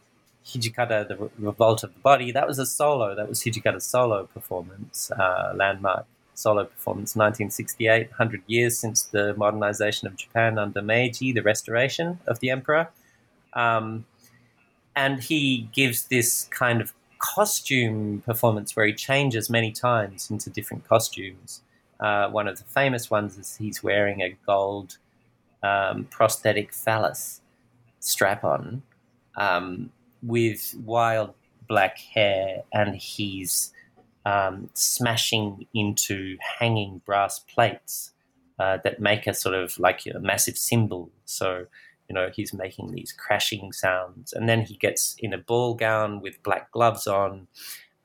[0.45, 3.15] Hijikata, the Revolt of the Body, that was a solo.
[3.15, 6.05] That was Hijikata's solo performance, uh, landmark
[6.35, 12.39] solo performance, 1968, 100 years since the modernization of Japan under Meiji, the restoration of
[12.39, 12.89] the emperor.
[13.53, 14.05] Um,
[14.95, 20.87] and he gives this kind of costume performance where he changes many times into different
[20.87, 21.61] costumes.
[21.99, 24.97] Uh, one of the famous ones is he's wearing a gold
[25.63, 27.41] um, prosthetic phallus
[27.99, 28.83] strap on
[29.37, 29.89] um,
[30.21, 31.33] with wild
[31.67, 33.73] black hair, and he's
[34.25, 38.11] um, smashing into hanging brass plates
[38.59, 41.09] uh, that make a sort of like a massive cymbal.
[41.25, 41.65] So
[42.09, 44.33] you know, he's making these crashing sounds.
[44.33, 47.47] And then he gets in a ball gown with black gloves on.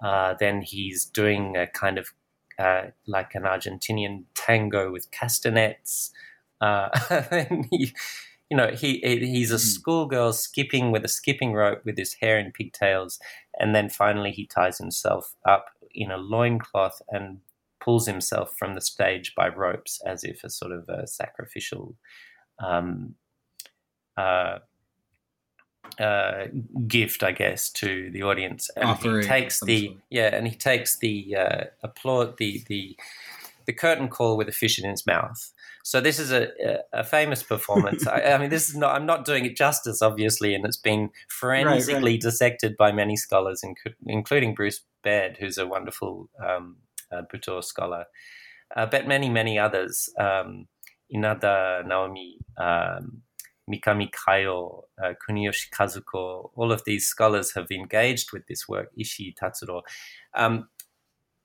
[0.02, 2.12] Uh, then he's doing a kind of
[2.58, 6.10] uh, like an Argentinian tango with castanets.
[6.60, 6.88] Uh,
[7.30, 7.92] and he,
[8.50, 9.58] you know, he he's a hmm.
[9.58, 13.18] schoolgirl skipping with a skipping rope with his hair in pigtails,
[13.58, 17.40] and then finally he ties himself up in a loincloth and
[17.80, 21.96] pulls himself from the stage by ropes as if a sort of a sacrificial
[22.62, 23.14] um,
[24.16, 24.58] uh,
[25.98, 26.46] uh,
[26.86, 28.70] gift, I guess, to the audience.
[28.76, 29.98] And Offering he takes the sort.
[30.10, 32.96] yeah, and he takes the uh, applaud the the
[33.66, 35.52] the curtain call with a fish in his mouth.
[35.82, 36.48] So this is a,
[36.92, 38.06] a, famous performance.
[38.06, 38.94] I, I, mean, this is not.
[38.94, 42.20] I'm not doing it justice, obviously, and it's been forensically right, right.
[42.20, 43.62] dissected by many scholars,
[44.06, 46.76] including Bruce Baird, who's a wonderful um,
[47.10, 48.04] uh, Butoh scholar,
[48.76, 50.08] uh, but many many others.
[50.18, 50.66] Um,
[51.12, 53.22] Inada Naomi, um,
[53.68, 59.34] Mikami Kayo, uh, Kuniyoshi Kazuko, all of these scholars have engaged with this work, Ishii
[59.34, 59.82] Tatsuro,
[60.34, 60.68] um,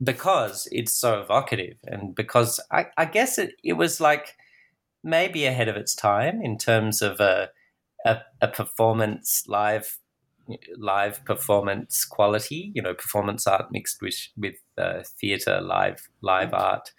[0.04, 4.36] because it's so evocative and because I, I, guess it, it was like
[5.04, 7.50] maybe ahead of its time in terms of a,
[8.06, 9.98] a, a performance live
[10.78, 16.92] live performance quality, you know, performance art mixed with with uh, theater live live art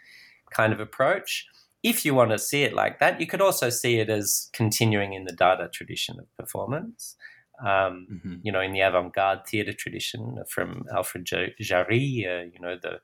[0.50, 1.46] kind of approach
[1.86, 5.12] if you want to see it like that, you could also see it as continuing
[5.12, 7.14] in the Dada tradition of performance.
[7.60, 8.34] Um, mm-hmm.
[8.42, 11.24] You know, in the avant-garde theatre tradition from Alfred
[11.60, 12.98] Jarry, uh, you know, the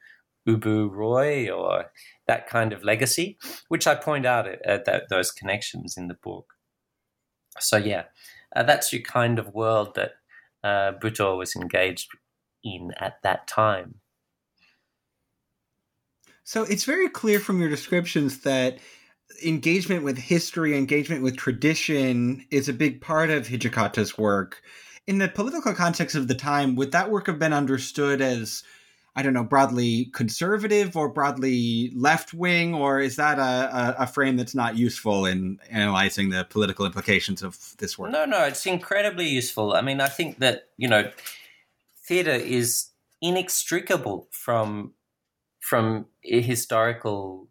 [0.49, 1.93] Ubu Roi or
[2.27, 6.19] that kind of legacy, which I point out at, at that, those connections in the
[6.21, 6.47] book.
[7.61, 8.05] So yeah,
[8.57, 10.13] uh, that's your kind of world that
[10.65, 10.93] uh,
[11.37, 12.09] was engaged
[12.65, 14.01] in at that time.
[16.53, 18.79] So it's very clear from your descriptions that
[19.43, 24.61] engagement with history, engagement with tradition is a big part of Hijikata's work.
[25.07, 28.65] In the political context of the time, would that work have been understood as,
[29.17, 34.07] I don't know, broadly conservative or broadly left wing, or is that a, a, a,
[34.07, 38.13] frame that's not useful in analyzing the political implications of this work?
[38.13, 39.73] No, no, it's incredibly useful.
[39.73, 41.11] I mean, I think that, you know,
[42.05, 42.91] theatre is
[43.23, 44.93] inextricable from
[45.63, 47.49] from historical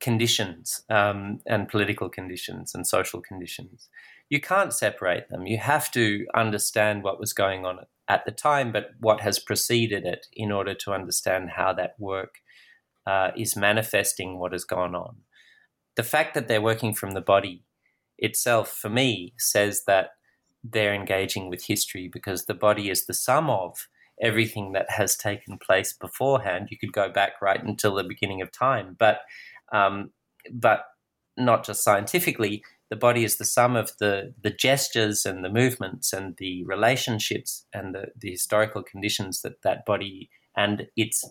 [0.00, 3.88] conditions um, and political conditions and social conditions.
[4.30, 5.46] You can't separate them.
[5.46, 10.04] You have to understand what was going on at the time, but what has preceded
[10.04, 12.36] it in order to understand how that work
[13.06, 15.16] uh, is manifesting what has gone on.
[15.96, 17.64] The fact that they're working from the body
[18.18, 20.10] itself, for me, says that
[20.62, 23.88] they're engaging with history because the body is the sum of
[24.20, 26.68] everything that has taken place beforehand.
[26.70, 29.20] You could go back right until the beginning of time, but
[29.72, 30.10] um,
[30.52, 30.84] but
[31.36, 32.62] not just scientifically.
[32.90, 37.66] The body is the sum of the the gestures and the movements and the relationships
[37.72, 41.24] and the, the historical conditions that that body and its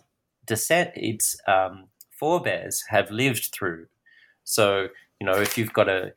[0.45, 3.87] descent, its um, forebears have lived through.
[4.43, 6.13] So you know, if you've got a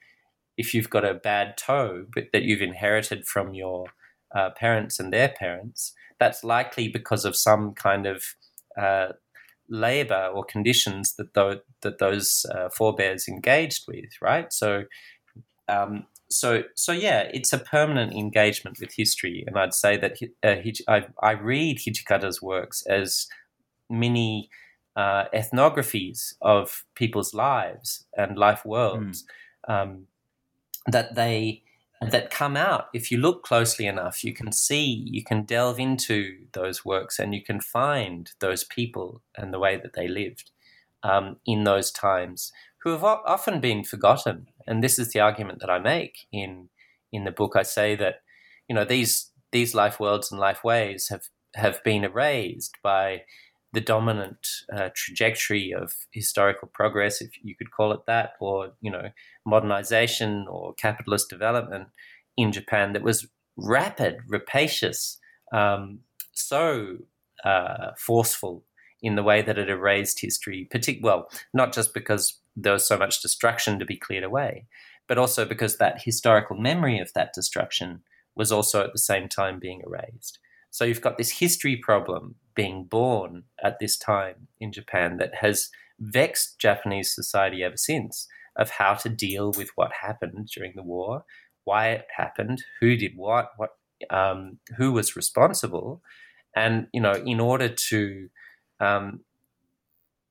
[0.57, 3.87] if you've got a bad toe but that you've inherited from your
[4.35, 8.25] uh, parents and their parents, that's likely because of some kind of
[8.81, 9.09] uh,
[9.69, 14.53] labor or conditions that th- that those uh, forebears engaged with, right?
[14.53, 14.85] So,
[15.69, 20.57] um, so, so yeah, it's a permanent engagement with history, and I'd say that uh,
[20.89, 23.27] I, I, read Hijikata's works as
[23.89, 24.51] mini
[24.97, 29.25] uh, ethnographies of people's lives and life worlds
[29.69, 29.83] mm.
[29.83, 30.07] um,
[30.87, 31.63] that they
[32.03, 36.37] that come out if you look closely enough you can see you can delve into
[36.53, 40.51] those works and you can find those people and the way that they lived
[41.03, 44.47] um, in those times who have often been forgotten.
[44.67, 46.69] And this is the argument that i make in
[47.13, 47.55] in the book.
[47.57, 48.23] I say that
[48.69, 51.25] you know these these life worlds and life ways have
[51.55, 53.23] have been erased by
[53.77, 54.39] the dominant
[54.75, 59.11] uh, trajectory of historical progress, if you could call it that, or you know,
[59.45, 61.89] modernization or capitalist development
[62.39, 65.19] in Japan that was rapid, rapacious,
[65.53, 65.99] um,
[66.33, 66.97] so
[67.45, 68.65] uh, forceful
[69.03, 70.67] in the way that it erased history.
[70.73, 74.65] Partic- well, not just because there was so much destruction to be cleared away,
[75.07, 78.01] but also because that historical memory of that destruction
[78.35, 80.39] was also at the same time being erased.
[80.71, 85.71] So you've got this history problem being born at this time in Japan that has
[86.01, 88.27] vexed Japanese society ever since
[88.57, 91.25] of how to deal with what happened during the war,
[91.65, 93.71] why it happened, who did what, what
[94.11, 96.03] um, who was responsible,
[96.55, 98.29] and you know, in order to
[98.81, 99.21] um,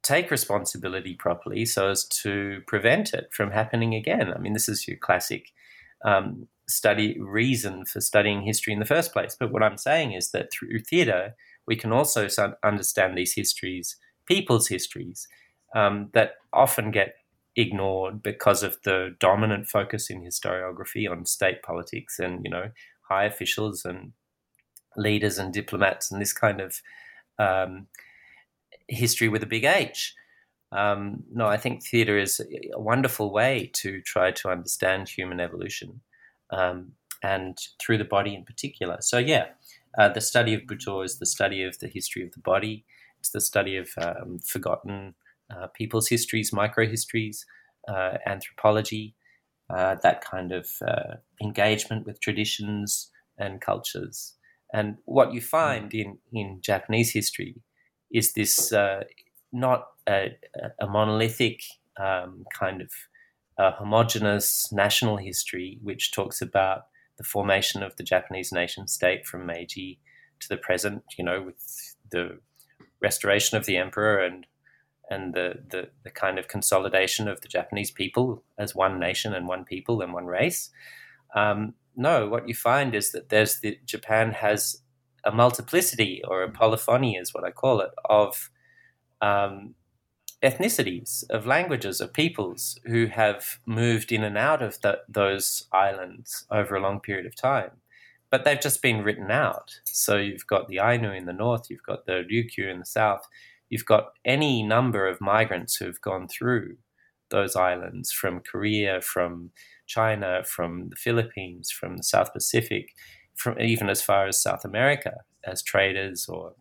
[0.03, 4.33] take responsibility properly, so as to prevent it from happening again.
[4.33, 5.51] I mean, this is your classic
[6.03, 9.35] um, study reason for studying history in the first place.
[9.39, 11.35] But what I'm saying is that through theatre,
[11.67, 12.27] we can also
[12.63, 13.97] understand these histories,
[14.27, 15.27] people's histories,
[15.75, 17.15] um, that often get
[17.55, 22.69] ignored because of the dominant focus in historiography on state politics and you know
[23.07, 24.11] high officials and
[24.97, 26.81] leaders and diplomats and this kind of
[27.39, 27.87] um,
[28.87, 30.13] history with a big H.
[30.71, 32.41] Um, no, I think theatre is
[32.73, 36.01] a wonderful way to try to understand human evolution
[36.51, 36.93] um,
[37.23, 38.97] and through the body in particular.
[38.99, 39.45] So, yeah,
[39.97, 42.85] uh, the study of Butoh is the study of the history of the body.
[43.19, 45.15] It's the study of um, forgotten
[45.49, 47.45] uh, people's histories, microhistories,
[47.87, 49.15] uh, anthropology,
[49.69, 54.33] uh, that kind of uh, engagement with traditions and cultures.
[54.73, 57.61] And what you find in, in Japanese history
[58.11, 59.03] is this uh,
[59.51, 60.37] not a,
[60.79, 61.61] a monolithic
[61.97, 62.89] um, kind of
[63.57, 66.87] a homogenous national history, which talks about
[67.17, 69.99] the formation of the Japanese nation state from Meiji
[70.39, 72.39] to the present, you know, with the
[73.01, 74.45] restoration of the emperor and
[75.07, 79.47] and the, the, the kind of consolidation of the Japanese people as one nation and
[79.47, 80.71] one people and one race.
[81.35, 84.81] Um, no, what you find is that there's the Japan has
[85.23, 88.49] a multiplicity or a polyphony, is what I call it, of
[89.21, 89.75] um,
[90.45, 96.45] ethnicities, of languages, of peoples who have moved in and out of the, those islands
[96.51, 97.71] over a long period of time.
[98.29, 99.79] But they've just been written out.
[99.85, 103.27] So you've got the Ainu in the north, you've got the Ryukyu in the south,
[103.69, 106.77] you've got any number of migrants who've gone through
[107.29, 109.51] those islands from Korea, from
[109.87, 112.93] China, from the Philippines, from the South Pacific,
[113.35, 116.53] from even as far as South America as traders or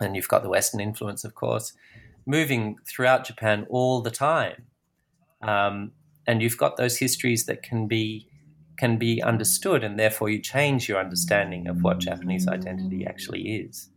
[0.00, 1.72] and you've got the Western influence, of course
[2.28, 4.66] moving throughout Japan all the time.
[5.40, 5.92] Um,
[6.26, 8.28] and you've got those histories that can be
[8.76, 13.88] can be understood, and therefore you change your understanding of what Japanese identity actually is.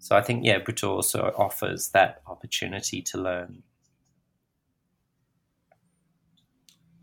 [0.00, 3.62] So I think, yeah, Butoh also offers that opportunity to learn.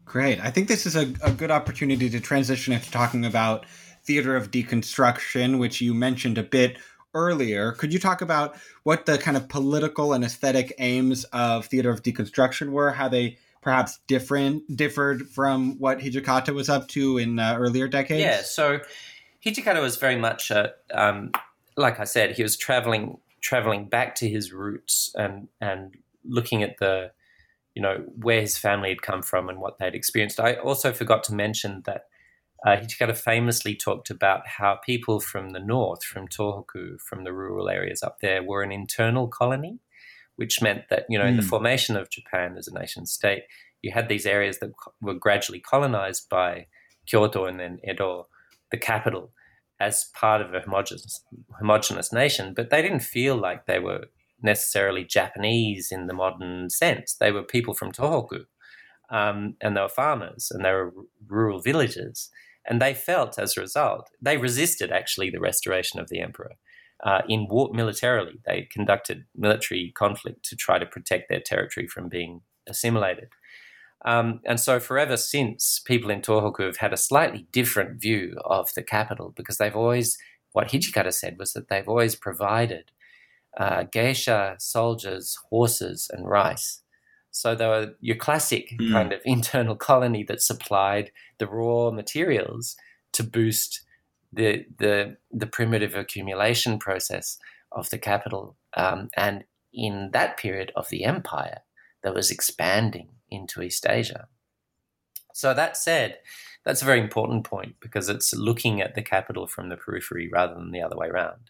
[0.04, 0.42] Great.
[0.42, 3.66] I think this is a, a good opportunity to transition into talking about
[4.04, 6.78] theater of deconstruction, which you mentioned a bit
[7.14, 7.72] earlier.
[7.74, 12.04] Could you talk about what the kind of political and aesthetic aims of theater of
[12.04, 12.92] deconstruction were?
[12.92, 18.22] How they perhaps different differed from what Hijikata was up to in uh, earlier decades?
[18.22, 18.42] Yeah.
[18.42, 18.80] So
[19.46, 21.32] Hijikata was very much, a, um,
[21.78, 26.78] like I said, he was traveling traveling back to his roots and and looking at
[26.78, 27.12] the
[27.76, 30.40] you know where his family had come from and what they'd experienced.
[30.40, 32.06] I also forgot to mention that
[32.66, 37.70] uh, of famously talked about how people from the north, from Tohoku, from the rural
[37.70, 39.80] areas up there, were an internal colony,
[40.36, 41.50] which meant that you know in the Mm.
[41.50, 43.44] formation of Japan as a nation state,
[43.82, 46.68] you had these areas that were gradually colonized by
[47.06, 48.28] Kyoto and then Edo,
[48.72, 49.34] the capital,
[49.80, 51.22] as part of a homogenous,
[51.60, 54.06] homogeneous nation, but they didn't feel like they were
[54.42, 57.16] necessarily Japanese in the modern sense.
[57.16, 58.46] They were people from Tohoku,
[59.10, 62.30] um, and they were farmers, and they were r- rural villagers,
[62.66, 66.54] and they felt as a result they resisted actually the restoration of the emperor.
[67.04, 72.08] Uh, in war militarily, they conducted military conflict to try to protect their territory from
[72.08, 73.28] being assimilated.
[74.06, 78.70] Um, and so, forever since, people in Tohoku have had a slightly different view of
[78.76, 80.18] the capital because they've always,
[80.54, 82.92] what Hijikata said was that they've always provided
[83.58, 86.83] uh, geisha, soldiers, horses, and rice.
[87.34, 88.92] So they were your classic Mm.
[88.92, 92.76] kind of internal colony that supplied the raw materials
[93.14, 93.82] to boost
[94.32, 97.38] the the the primitive accumulation process
[97.72, 98.56] of the capital.
[98.78, 101.62] Um, and in that period of the empire,
[102.04, 104.28] that was expanding into East Asia.
[105.34, 106.20] So that said,
[106.64, 110.54] that's a very important point because it's looking at the capital from the periphery rather
[110.54, 111.50] than the other way around.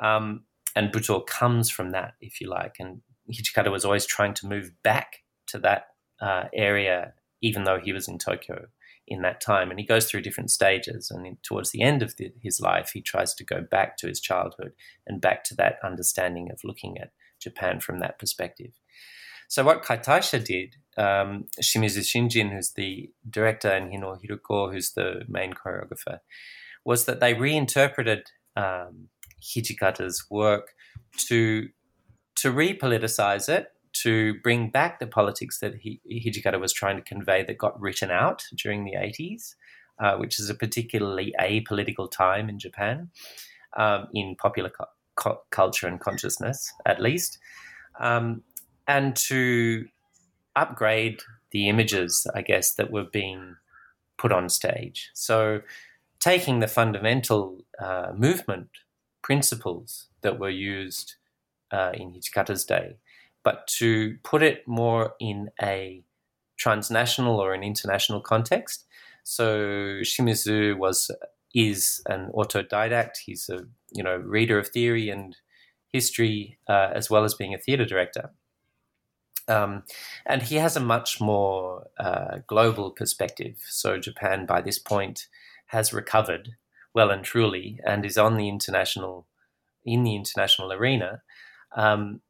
[0.00, 0.44] Um,
[0.74, 2.76] and Butoh comes from that, if you like.
[2.78, 3.00] And
[3.30, 5.88] Hijikata was always trying to move back to that
[6.20, 8.66] uh, area, even though he was in Tokyo
[9.06, 9.70] in that time.
[9.70, 11.10] And he goes through different stages.
[11.10, 14.08] And in, towards the end of the, his life, he tries to go back to
[14.08, 14.72] his childhood
[15.06, 18.72] and back to that understanding of looking at Japan from that perspective.
[19.48, 25.22] So what Kaitaisha did, um, Shimizu Shinjin, who's the director, and Hino Hiruko, who's the
[25.28, 26.18] main choreographer,
[26.84, 29.08] was that they reinterpreted um,
[29.40, 30.74] Hijikata's work
[31.28, 31.68] to
[32.36, 33.72] to repoliticize it,
[34.02, 38.44] to bring back the politics that Hijikata was trying to convey that got written out
[38.54, 39.54] during the 80s,
[39.98, 43.10] uh, which is a particularly apolitical time in Japan,
[43.76, 44.70] um, in popular
[45.16, 47.38] cu- culture and consciousness, at least,
[47.98, 48.42] um,
[48.86, 49.86] and to
[50.54, 51.22] upgrade
[51.52, 53.56] the images, I guess, that were being
[54.18, 55.10] put on stage.
[55.14, 55.62] So,
[56.20, 58.68] taking the fundamental uh, movement
[59.22, 61.16] principles that were used
[61.72, 62.96] uh, in Hijikata's day,
[63.42, 66.02] but to put it more in a
[66.56, 68.86] transnational or an international context.
[69.24, 71.10] So Shimizu was
[71.54, 73.18] is an autodidact.
[73.24, 75.36] He's a you know reader of theory and
[75.92, 78.30] history uh, as well as being a theatre director.
[79.48, 79.84] Um,
[80.24, 83.56] and he has a much more uh, global perspective.
[83.68, 85.28] So Japan, by this point,
[85.66, 86.56] has recovered
[86.92, 89.26] well and truly, and is on the international
[89.84, 91.22] in the international arena,
[91.76, 92.20] um,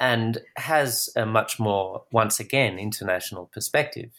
[0.00, 4.10] and has a much more once again international perspective.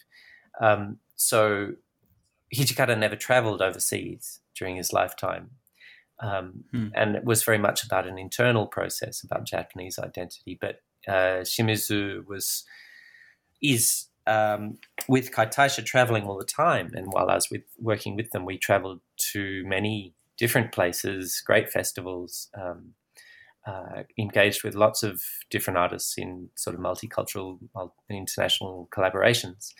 [0.60, 1.72] Um, so
[2.54, 5.50] Hijikata never travelled overseas during his lifetime.
[6.20, 6.88] Um, Hmm.
[6.94, 10.56] And it was very much about an internal process about Japanese identity.
[10.60, 12.64] But uh, Shimizu was
[13.60, 14.78] is um,
[15.08, 18.58] with Kaitaisha traveling all the time, and while I was with working with them, we
[18.58, 19.00] traveled
[19.32, 22.94] to many different places, great festivals, um,
[23.66, 29.72] uh, engaged with lots of different artists in sort of multicultural, mul- international collaborations.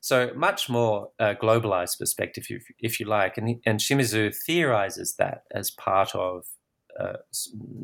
[0.00, 5.44] So much more uh, globalized perspective, if, if you like, and and Shimizu theorizes that
[5.50, 6.46] as part of
[6.98, 7.18] uh,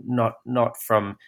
[0.07, 1.19] not not from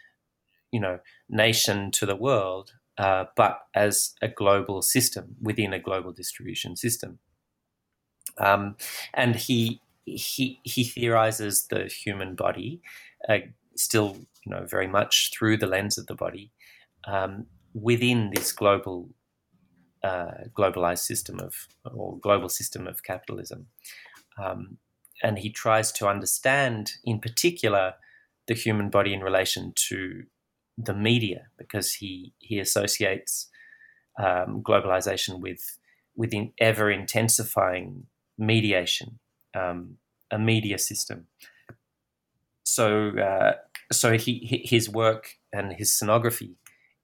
[0.73, 0.99] you know
[1.29, 7.19] nation to the world, uh, but as a global system within a global distribution system.
[8.39, 8.77] Um,
[9.15, 12.81] and he he he theorizes the human body,
[13.29, 13.39] uh,
[13.79, 16.51] still you know very much through the lens of the body,
[17.07, 19.11] um, within this global
[20.03, 23.67] uh, globalized system of or global system of capitalism.
[24.43, 24.79] Um,
[25.23, 27.95] and he tries to understand, in particular,
[28.47, 30.25] the human body in relation to
[30.77, 33.49] the media, because he he associates
[34.19, 35.79] um, globalization with
[36.17, 38.07] within ever intensifying
[38.37, 39.19] mediation,
[39.55, 39.99] um,
[40.31, 41.27] a media system.
[42.65, 43.53] So uh,
[43.93, 46.55] so he, his work and his scenography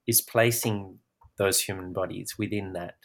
[0.06, 0.98] is placing
[1.38, 2.96] those human bodies within that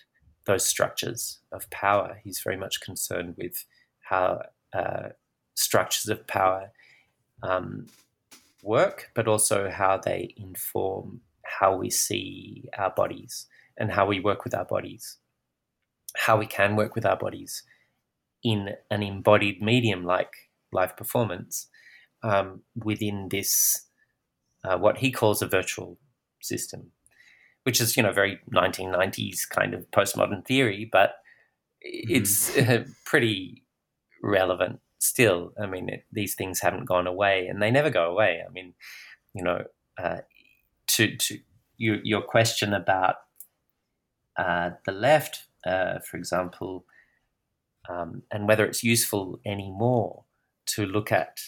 [0.45, 2.19] those structures of power.
[2.23, 3.65] He's very much concerned with
[4.01, 4.41] how
[4.73, 5.09] uh,
[5.53, 6.71] structures of power
[7.43, 7.85] um,
[8.63, 14.43] work, but also how they inform how we see our bodies and how we work
[14.43, 15.17] with our bodies,
[16.15, 17.63] how we can work with our bodies
[18.43, 20.31] in an embodied medium like
[20.71, 21.67] live performance
[22.23, 23.85] um, within this
[24.63, 25.97] uh, what he calls a virtual
[26.41, 26.91] system,
[27.63, 31.15] which is you know very 1990s kind of postmodern theory, but
[31.81, 33.63] it's uh, pretty
[34.21, 35.53] relevant still.
[35.61, 38.43] I mean, it, these things haven't gone away, and they never go away.
[38.47, 38.73] I mean,
[39.33, 39.63] you know,
[39.97, 40.19] uh,
[40.87, 41.39] to to
[41.77, 43.15] you, your question about
[44.37, 46.85] uh, the left, uh, for example,
[47.89, 50.23] um, and whether it's useful anymore
[50.67, 51.39] to look at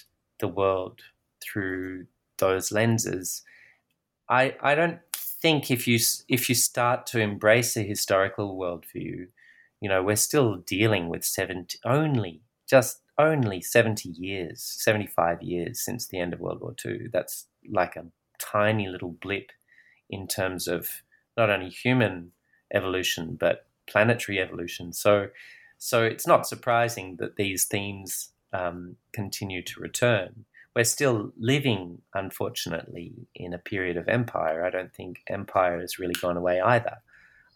[0.41, 1.01] the world
[1.41, 2.07] through
[2.39, 3.43] those lenses.
[4.29, 9.27] I I don't think if you if you start to embrace a historical worldview,
[9.81, 15.81] you know we're still dealing with seventy only just only seventy years, seventy five years
[15.81, 17.07] since the end of World War II.
[17.13, 18.05] That's like a
[18.39, 19.51] tiny little blip
[20.09, 21.03] in terms of
[21.37, 22.31] not only human
[22.73, 24.93] evolution but planetary evolution.
[24.93, 25.29] So
[25.77, 30.45] so it's not surprising that these themes um, continue to return.
[30.75, 34.65] We're still living, unfortunately, in a period of empire.
[34.65, 36.97] I don't think empire has really gone away either.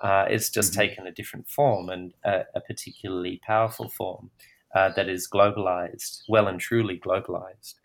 [0.01, 0.81] Uh, it's just mm-hmm.
[0.81, 4.31] taken a different form and a, a particularly powerful form
[4.75, 7.75] uh, that is globalized, well and truly globalized.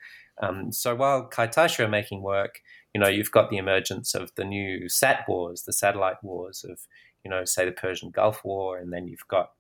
[0.43, 2.61] Um, so while Kaitaisha are making work,
[2.95, 6.81] you know, you've got the emergence of the new sat wars, the satellite wars of,
[7.25, 9.53] you know, say the Persian Gulf War, and then you've got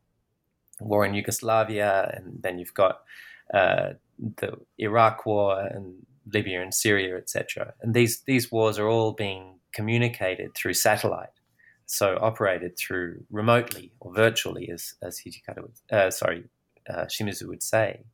[0.80, 3.02] war in Yugoslavia, and then you've got
[3.52, 7.74] uh, the Iraq War and Libya and Syria, etc.
[7.80, 11.30] And these these wars are all being communicated through satellite,
[11.86, 16.44] so operated through remotely or virtually, as as Hijikata would, uh, sorry,
[16.88, 18.04] uh, Shimizu would say.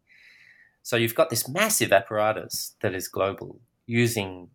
[0.82, 4.50] So you've got this massive apparatus that is global, using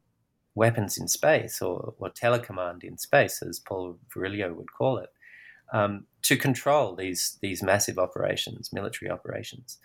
[0.56, 5.10] weapons in space or, or telecommand in space, as Paul Virilio would call it,
[5.74, 9.78] um, to control these these massive operations, military operations,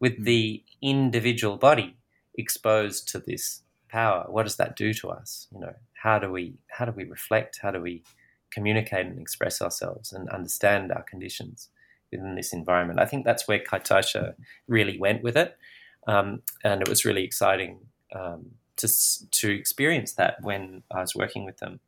[0.00, 0.24] with hmm.
[0.24, 1.96] the individual body
[2.34, 4.26] exposed to this power.
[4.28, 5.48] What does that do to us?
[5.52, 7.58] You know, how do we how do we reflect?
[7.62, 8.02] How do we
[8.50, 11.68] communicate and express ourselves and understand our conditions
[12.10, 13.00] within this environment?
[13.00, 14.34] I think that's where Kaitaisha
[14.66, 15.56] really went with it,
[16.06, 17.80] um, and it was really exciting
[18.14, 18.88] um, to
[19.30, 21.80] to experience that when I was working with them.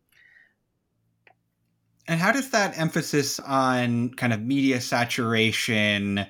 [2.08, 6.26] And how does that emphasis on kind of media saturation?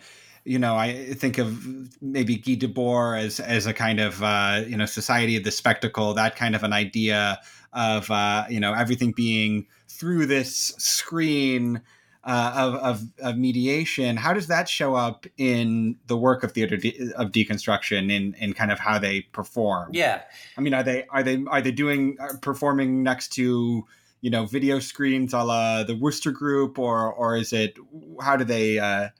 [0.50, 1.64] You know, I think of
[2.02, 6.12] maybe Guy Debord as as a kind of uh, you know society of the spectacle,
[6.14, 7.38] that kind of an idea
[7.72, 11.82] of uh, you know everything being through this screen
[12.24, 14.16] uh, of, of, of mediation.
[14.16, 18.52] How does that show up in the work of theater de- of deconstruction in in
[18.52, 19.90] kind of how they perform?
[19.92, 20.22] Yeah,
[20.58, 23.86] I mean, are they are they are they doing uh, performing next to
[24.20, 27.78] you know video screens a la the Wooster Group, or or is it
[28.20, 29.10] how do they uh,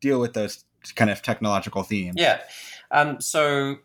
[0.00, 0.64] deal with those
[0.96, 2.16] kind of technological themes?
[2.18, 2.40] Yeah,
[2.90, 3.76] um, so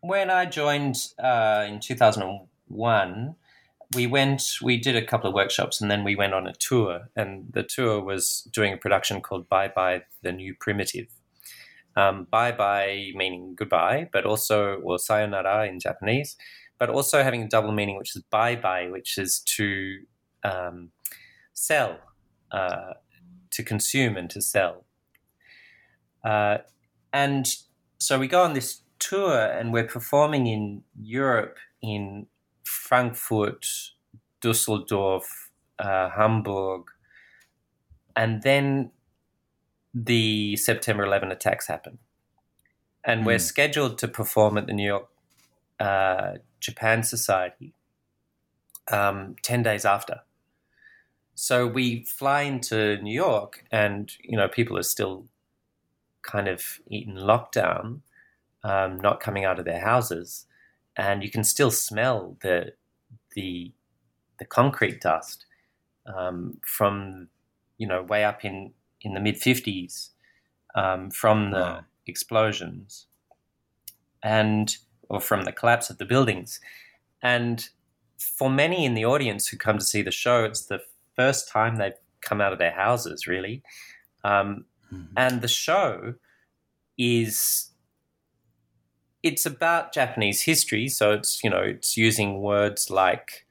[0.00, 3.36] when I joined uh, in two thousand and one,
[3.94, 4.42] we went.
[4.62, 7.08] We did a couple of workshops, and then we went on a tour.
[7.16, 11.08] And the tour was doing a production called "Bye Bye: The New Primitive."
[11.94, 16.36] Um, bye bye meaning goodbye, but also or sayonara in Japanese,
[16.78, 19.98] but also having a double meaning, which is bye bye, which is to
[20.42, 20.90] um,
[21.52, 21.98] sell,
[22.50, 22.94] uh,
[23.50, 24.84] to consume and to sell.
[26.24, 26.58] Uh,
[27.12, 27.46] and
[27.98, 32.26] so we go on this tour and we're performing in Europe, in
[32.64, 33.66] Frankfurt,
[34.40, 36.84] Dusseldorf, uh, Hamburg,
[38.16, 38.90] and then
[39.94, 41.98] the September 11 attacks happen.
[43.04, 43.26] And mm.
[43.26, 43.42] we're hmm.
[43.42, 45.08] scheduled to perform at the New York
[45.80, 47.74] uh, Japan Society
[48.90, 50.20] um, 10 days after.
[51.34, 55.26] So we fly into New York, and you know people are still
[56.22, 58.00] kind of eaten lockdown,
[58.64, 60.46] um, not coming out of their houses,
[60.96, 62.72] and you can still smell the
[63.34, 63.72] the
[64.38, 65.46] the concrete dust
[66.06, 67.28] um, from
[67.78, 70.10] you know way up in in the mid fifties
[70.74, 71.84] um, from the wow.
[72.06, 73.06] explosions,
[74.22, 74.76] and
[75.08, 76.60] or from the collapse of the buildings.
[77.22, 77.68] And
[78.18, 80.80] for many in the audience who come to see the show, it's the
[81.14, 83.62] first time they've come out of their houses, really.
[84.24, 85.14] Um, mm-hmm.
[85.16, 86.14] And the show
[86.98, 87.70] is
[89.22, 93.46] it's about Japanese history, so it's you know it's using words like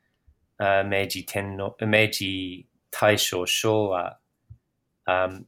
[0.59, 4.15] uh, Meiji Tenno, Meiji Taisho Showa,
[5.07, 5.45] um,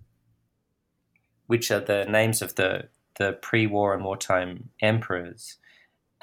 [1.47, 5.57] which are the names of the the pre-war and wartime emperors,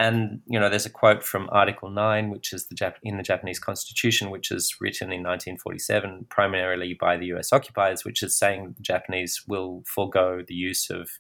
[0.01, 3.22] and you know, there's a quote from Article Nine, which is the Jap- in the
[3.22, 7.53] Japanese Constitution, which is written in 1947 primarily by the U.S.
[7.53, 11.11] occupiers, which is saying that the Japanese will forego the use of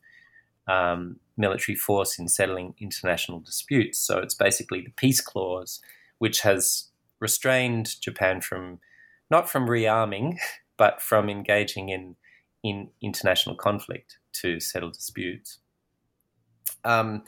[0.66, 4.00] um, military force in settling international disputes.
[4.00, 5.82] So it's basically the peace clause,
[6.16, 6.88] which has
[7.20, 8.78] restrained Japan from
[9.30, 10.38] not from rearming,
[10.78, 12.16] but from engaging in
[12.62, 15.58] in international conflict to settle disputes.
[16.82, 17.24] Um,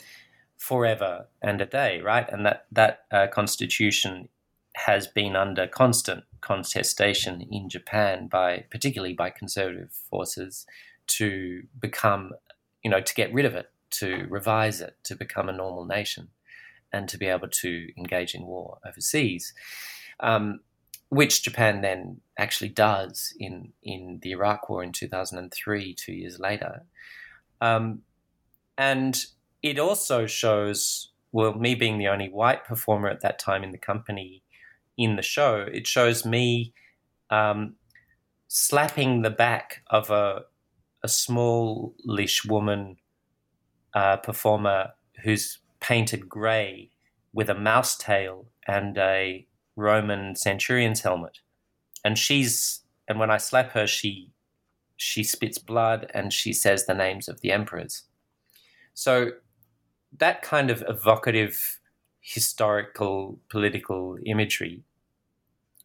[0.62, 2.28] forever and a day, right?
[2.30, 4.28] And that that uh, constitution
[4.76, 10.64] has been under constant contestation in Japan by particularly by conservative forces
[11.18, 12.30] to become,
[12.84, 16.28] you know, to get rid of it, to revise it, to become a normal nation,
[16.92, 19.52] and to be able to engage in war overseas.
[20.20, 20.60] Um,
[21.08, 26.84] which Japan then actually does in, in the Iraq War in 2003, two years later.
[27.60, 28.02] Um,
[28.78, 29.26] and
[29.62, 33.78] it also shows, well, me being the only white performer at that time in the
[33.78, 34.42] company
[34.96, 36.74] in the show, it shows me
[37.30, 37.74] um,
[38.48, 40.42] slapping the back of a,
[41.02, 42.96] a smallish woman
[43.94, 44.90] uh, performer
[45.22, 46.90] who's painted grey
[47.32, 51.38] with a mouse tail and a Roman centurion's helmet,
[52.04, 54.30] and she's and when I slap her, she
[54.96, 58.04] she spits blood and she says the names of the emperors.
[58.94, 59.32] So
[60.18, 61.80] that kind of evocative
[62.20, 64.84] historical political imagery,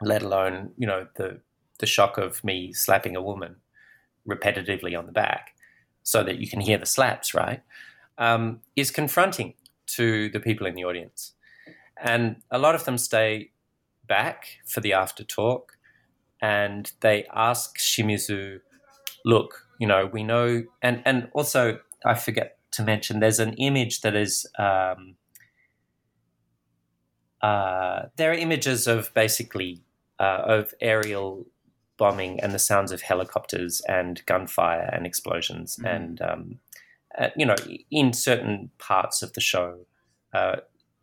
[0.01, 1.39] let alone you know the
[1.80, 3.57] the shock of me slapping a woman
[4.28, 5.55] repetitively on the back,
[6.03, 7.61] so that you can hear the slaps, right,
[8.17, 9.53] um, is confronting
[9.86, 11.34] to the people in the audience,
[12.01, 13.51] and a lot of them stay
[14.07, 15.78] back for the after talk
[16.41, 18.59] and they ask Shimizu,
[19.25, 24.01] look, you know, we know, and, and also I forget to mention, there's an image
[24.01, 25.15] that is, um,
[27.41, 29.82] uh, there are images of basically
[30.19, 31.45] uh, of aerial
[31.97, 35.95] bombing and the sounds of helicopters and gunfire and explosions mm.
[35.95, 36.59] and um,
[37.17, 37.55] uh, you know
[37.91, 39.86] in certain parts of the show
[40.34, 40.57] uh,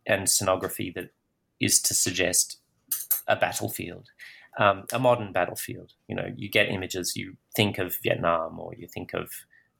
[0.05, 1.11] and scenography that
[1.59, 2.59] is to suggest
[3.27, 4.09] a battlefield,
[4.59, 5.93] um, a modern battlefield.
[6.07, 9.31] You know, you get images, you think of Vietnam or you think of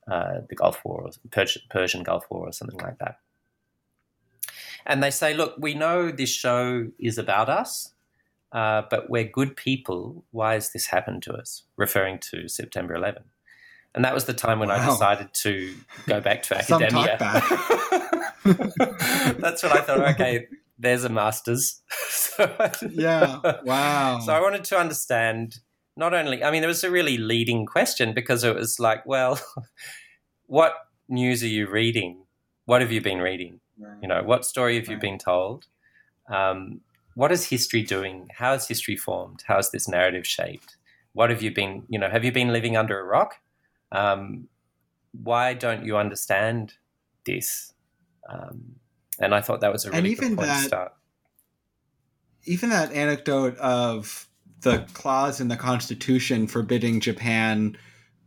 [0.08, 3.20] uh, the Gulf War or Persian, Persian Gulf War or something like that.
[4.86, 7.94] And they say, look, we know this show is about us,
[8.52, 10.24] uh, but we're good people.
[10.32, 11.64] Why has this happened to us?
[11.76, 13.24] Referring to September 11.
[13.96, 14.76] And that was the time when wow.
[14.76, 15.74] I decided to
[16.06, 17.18] go back to academia.
[19.40, 20.02] That's what I thought.
[20.12, 20.48] Okay,
[20.78, 21.82] there's a master's.
[22.10, 22.54] so,
[22.92, 23.40] yeah.
[23.64, 24.20] Wow.
[24.20, 25.60] So I wanted to understand
[25.98, 29.40] not only, I mean, it was a really leading question because it was like, well,
[30.46, 30.74] what
[31.08, 32.26] news are you reading?
[32.66, 33.60] What have you been reading?
[33.78, 33.98] Right.
[34.02, 34.96] You know, what story have right.
[34.96, 35.68] you been told?
[36.30, 36.82] Um,
[37.16, 38.28] what is history doing?
[38.38, 39.44] How is history formed?
[39.48, 40.78] How is this narrative shaped?
[41.14, 43.36] What have you been, you know, have you been living under a rock?
[43.92, 44.50] Um,
[45.14, 46.74] why don't you understand
[47.26, 47.74] this?
[48.30, 48.76] Um,
[49.20, 50.94] and I thought that was a really and even good point that, to start.
[52.44, 54.25] Even that anecdote of
[54.62, 57.78] the clause in the Constitution forbidding Japan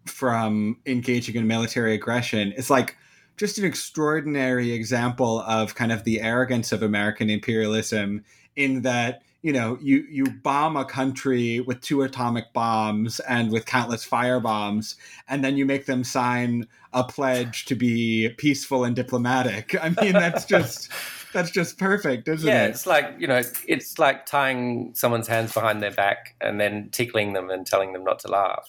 [0.06, 2.96] from engaging in military aggression is like
[3.36, 8.24] just an extraordinary example of kind of the arrogance of American imperialism
[8.56, 13.64] in that you know you you bomb a country with two atomic bombs and with
[13.66, 14.96] countless fire bombs
[15.28, 19.76] and then you make them sign a pledge to be peaceful and diplomatic.
[19.80, 20.90] I mean that's just
[21.32, 22.64] that's just perfect isn't yeah, it?
[22.64, 26.88] yeah it's like you know it's like tying someone's hands behind their back and then
[26.90, 28.68] tickling them and telling them not to laugh.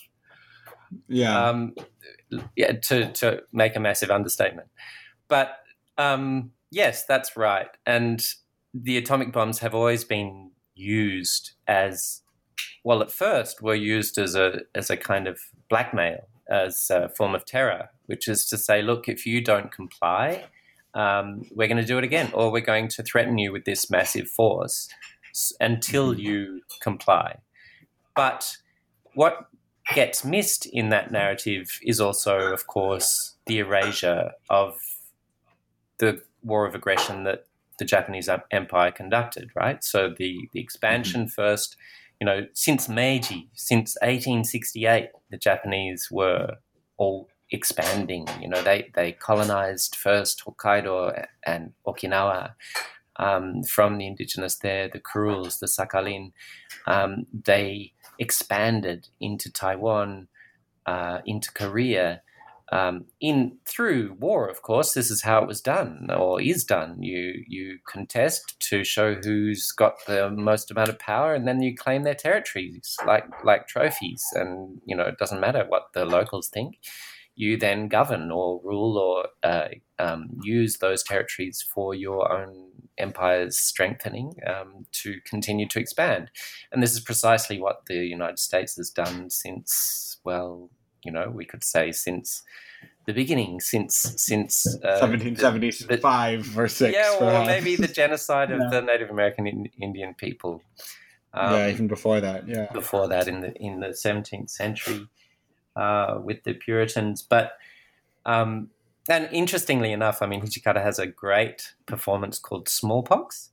[1.07, 1.49] Yeah.
[1.49, 1.75] Um
[2.55, 4.67] yeah to to make a massive understatement.
[5.27, 5.57] But
[5.97, 7.69] um yes that's right.
[7.85, 8.23] And
[8.73, 12.21] the atomic bombs have always been used as
[12.83, 15.39] well at first were used as a as a kind of
[15.69, 20.45] blackmail as a form of terror which is to say look if you don't comply
[20.93, 23.89] um, we're going to do it again or we're going to threaten you with this
[23.89, 24.89] massive force
[25.59, 26.21] until mm-hmm.
[26.21, 27.37] you comply
[28.15, 28.57] but
[29.13, 29.47] what
[29.93, 34.77] gets missed in that narrative is also of course the erasure of
[35.99, 37.45] the war of aggression that
[37.79, 39.83] the Japanese Empire conducted, right?
[39.83, 41.29] So the, the expansion mm-hmm.
[41.29, 41.77] first,
[42.19, 46.57] you know, since Meiji, since 1868, the Japanese were
[46.97, 48.27] all expanding.
[48.41, 52.53] You know, they, they colonized first Hokkaido and Okinawa
[53.17, 56.31] um, from the indigenous there, the Kurils, the Sakhalin.
[56.87, 60.27] Um, they expanded into Taiwan,
[60.85, 62.21] uh, into Korea,
[62.71, 67.01] um, in through war, of course, this is how it was done or is done.
[67.01, 71.75] You you contest to show who's got the most amount of power, and then you
[71.75, 74.23] claim their territories like like trophies.
[74.35, 76.77] And you know it doesn't matter what the locals think.
[77.39, 83.57] You then govern or rule or uh, um, use those territories for your own empire's
[83.57, 86.31] strengthening um, to continue to expand.
[86.71, 90.69] And this is precisely what the United States has done since well
[91.05, 92.43] you know, we could say since
[93.05, 96.93] the beginning since since uh, 1775 or six.
[96.93, 97.47] Yeah, or perhaps.
[97.47, 98.69] maybe the genocide of Yeah.
[98.69, 100.61] the Native American in, Indian people.
[101.33, 102.47] Um, yeah, even before that.
[102.47, 102.67] Yeah.
[102.73, 105.07] before that in the in the 17th century
[105.79, 107.21] uh, with the Puritans.
[107.21, 107.53] But
[108.25, 108.69] um,
[109.09, 113.49] and interestingly enough, I mean, Hijikata has a great performance called Smallpox,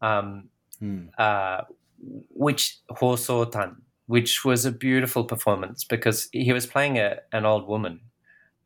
[0.00, 1.06] um, Hmm.
[1.16, 1.62] uh,
[2.30, 3.76] which Hosotan,
[4.06, 8.00] which was a beautiful performance because he was playing a, an old woman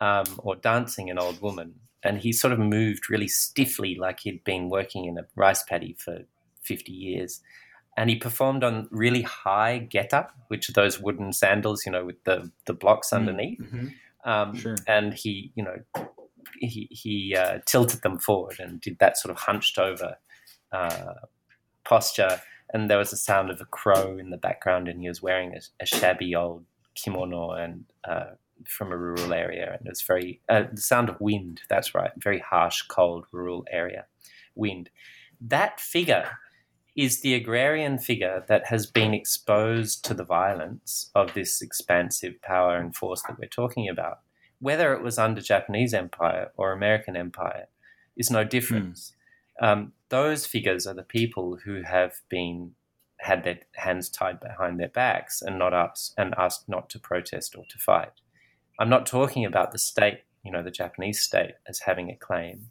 [0.01, 1.75] um, or dancing an old woman.
[2.03, 5.97] And he sort of moved really stiffly, like he'd been working in a rice paddy
[5.99, 6.21] for
[6.63, 7.41] 50 years
[7.97, 12.23] and he performed on really high geta, which are those wooden sandals, you know, with
[12.25, 13.61] the the blocks underneath.
[13.61, 13.93] Mhm.
[14.25, 14.77] Um, Sure.
[14.87, 15.77] And he, you know,
[16.61, 20.17] he he uh, tilted them forward and did that sort of hunched over
[20.73, 21.15] uh,
[21.85, 22.41] posture.
[22.73, 25.55] And there was the sound of a crow in the background, and he was wearing
[25.55, 28.33] a, a shabby old kimono and uh,
[28.67, 31.61] from a rural area, and it was very uh, the sound of wind.
[31.69, 34.07] That's right, very harsh, cold rural area
[34.57, 34.91] wind.
[35.41, 36.39] That figure
[36.97, 42.77] is the agrarian figure that has been exposed to the violence of this expansive power
[42.77, 44.21] and force that we're talking about.
[44.61, 47.67] Whether it was under Japanese empire or American empire
[48.17, 49.13] is no difference.
[49.61, 52.73] Um, those figures are the people who have been
[53.19, 57.57] had their hands tied behind their backs and not asked and asked not to protest
[57.57, 58.13] or to fight.
[58.79, 62.71] I'm not talking about the state, you know, the Japanese state as having a claim.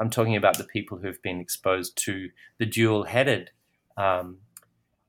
[0.00, 3.50] I'm talking about the people who've been exposed to the dual-headed
[3.96, 4.38] um,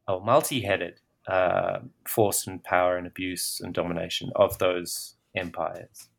[0.07, 6.09] or multi-headed uh, force and power and abuse and domination of those empires.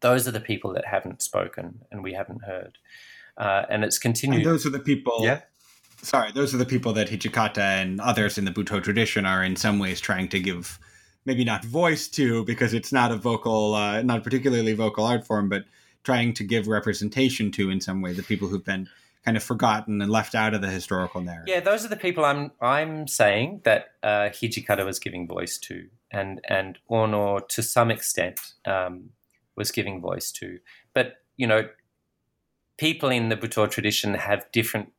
[0.00, 2.78] Those are the people that haven't spoken and we haven't heard.
[3.36, 4.38] Uh, and it's continued.
[4.38, 5.18] And those are the people.
[5.22, 5.40] yeah.
[6.02, 9.56] Sorry, those are the people that Hijikata and others in the Butoh tradition are in
[9.56, 10.78] some ways trying to give,
[11.24, 15.26] maybe not voice to, because it's not a vocal, uh, not a particularly vocal art
[15.26, 15.64] form, but
[16.02, 18.86] trying to give representation to in some way the people who've been
[19.24, 21.48] kind of forgotten and left out of the historical narrative.
[21.48, 25.88] Yeah, those are the people I'm I'm saying that uh, Hijikata was giving voice to,
[26.10, 29.10] and and Ono to some extent um,
[29.56, 30.58] was giving voice to.
[30.92, 31.68] But you know,
[32.76, 34.92] people in the Butoh tradition have different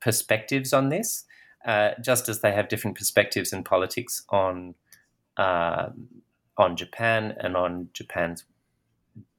[0.00, 1.24] perspectives on this,
[1.66, 4.74] uh, just as they have different perspectives in politics on
[5.36, 6.08] um,
[6.56, 8.44] on Japan and on Japan's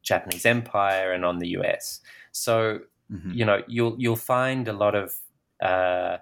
[0.03, 2.01] Japanese empire and on the US.
[2.31, 2.81] So
[3.11, 3.35] Mhm.
[3.35, 5.15] you know you'll you'll find a lot of
[5.61, 6.17] uh,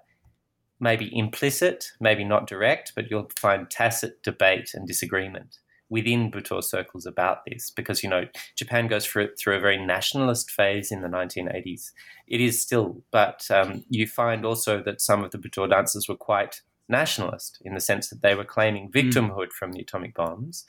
[0.79, 5.57] maybe implicit, maybe not direct, but you'll find tacit debate and disagreement
[5.89, 8.25] within Butoh circles about this because you know
[8.55, 11.91] Japan goes through through a very nationalist phase in the 1980s.
[12.27, 16.15] It is still, but um, you find also that some of the Butoh dancers were
[16.17, 20.65] quite nationalist in the sense that they were claiming victimhood from the atomic bombs.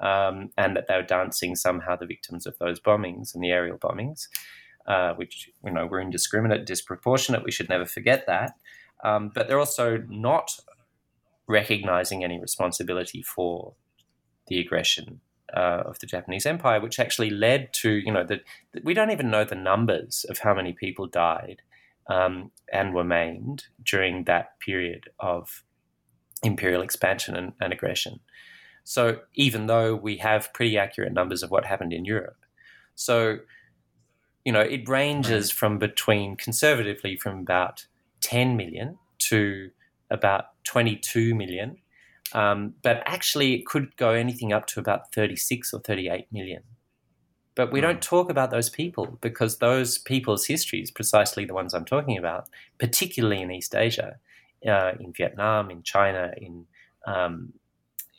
[0.00, 3.78] Um, and that they were dancing somehow the victims of those bombings and the aerial
[3.78, 4.28] bombings
[4.88, 7.44] uh, which you know were indiscriminate, disproportionate.
[7.44, 8.54] We should never forget that.
[9.04, 10.50] Um, but they're also not
[11.46, 13.74] recognizing any responsibility for
[14.48, 15.20] the aggression
[15.54, 18.40] uh, of the Japanese Empire, which actually led to you know that
[18.82, 21.60] we don't even know the numbers of how many people died
[22.08, 25.64] um, and were maimed during that period of
[26.42, 28.20] imperial expansion and, and aggression.
[28.84, 32.38] So even though we have pretty accurate numbers of what happened in Europe,
[32.94, 33.40] so
[34.44, 37.86] you know, it ranges from between conservatively from about
[38.20, 39.70] 10 million to
[40.10, 41.76] about 22 million.
[42.32, 46.62] Um, but actually, it could go anything up to about 36 or 38 million.
[47.54, 51.84] But we don't talk about those people because those people's histories, precisely the ones I'm
[51.84, 54.16] talking about, particularly in East Asia,
[54.66, 56.66] uh, in Vietnam, in China, in
[57.06, 57.54] um,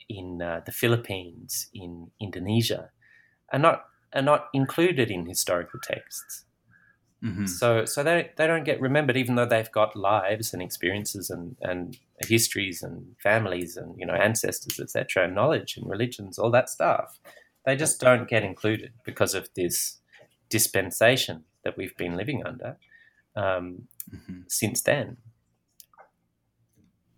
[0.09, 2.89] in uh, the Philippines, in Indonesia,
[3.53, 6.45] are not are not included in historical texts.
[7.23, 7.47] Mhm.
[7.47, 11.57] So so they they don't get remembered, even though they've got lives and experiences and
[11.61, 16.69] and histories and families and you know ancestors, etc., and knowledge and religions, all that
[16.69, 17.19] stuff.
[17.65, 19.97] They just don't get included because of this
[20.49, 22.77] dispensation that we've been living under
[23.35, 24.43] um, Mhm.
[24.47, 25.17] since then.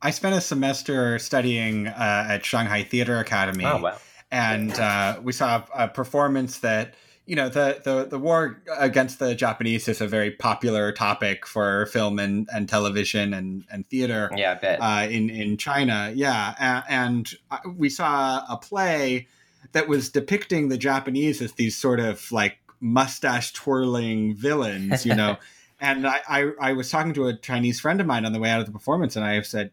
[0.01, 3.65] I spent a semester studying uh, at Shanghai Theater Academy.
[3.65, 3.97] Oh wow!
[4.31, 6.93] And uh, we saw a, performance that
[7.25, 11.85] you know the, the the war against the Japanese is a very popular topic for
[11.87, 14.79] film and, and television and, and theater Yeah, I bet.
[14.81, 16.11] uh, in in China.
[16.15, 19.27] Yeah, a- and uh, we saw a play
[19.73, 25.37] that was depicting the Japanese as these sort of like mustache twirling villains, you know.
[25.79, 28.49] and I, I I was talking to a Chinese friend of mine on the way
[28.49, 29.71] out of the performance, and I have said,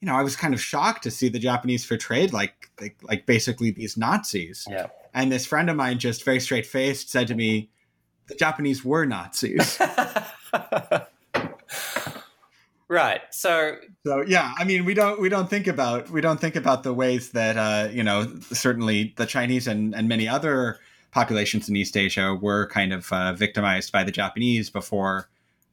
[0.00, 3.26] you know, I was kind of shocked to see the Japanese portrayed like like, like
[3.26, 7.34] basically these Nazis yeah, And this friend of mine just very straight faced said to
[7.34, 7.70] me,
[8.28, 9.78] the Japanese were Nazis.
[12.88, 13.22] right.
[13.30, 13.76] So
[14.06, 16.94] so yeah, I mean we don't we don't think about we don't think about the
[16.94, 20.78] ways that uh, you know certainly the Chinese and, and many other
[21.10, 25.28] populations in East Asia were kind of uh, victimized by the Japanese before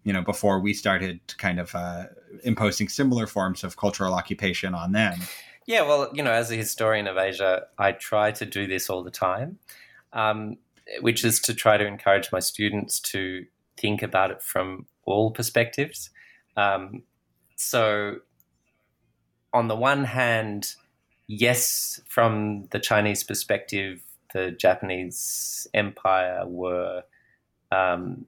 [0.05, 2.05] you know before we started kind of uh,
[2.43, 5.19] imposing similar forms of cultural occupation on them.
[5.65, 9.03] Yeah, well, you know, as a historian of Asia, I try to do this all
[9.03, 9.57] the time,
[10.13, 10.57] um,
[11.01, 13.45] which is to try to encourage my students to
[13.75, 16.11] think about it from all perspectives.
[16.55, 17.01] Um,
[17.55, 18.17] so,
[19.53, 20.75] on the one hand,
[21.25, 24.03] yes, from the Chinese perspective,
[24.33, 27.03] the Japanese Empire were
[27.71, 28.27] um,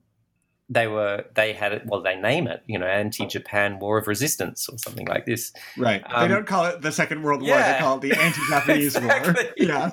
[0.70, 4.68] they were they had it well they name it you know anti-japan war of resistance
[4.68, 7.74] or something like this right um, they don't call it the second world war yeah.
[7.74, 9.34] they call it the anti-japanese exactly.
[9.34, 9.86] war yeah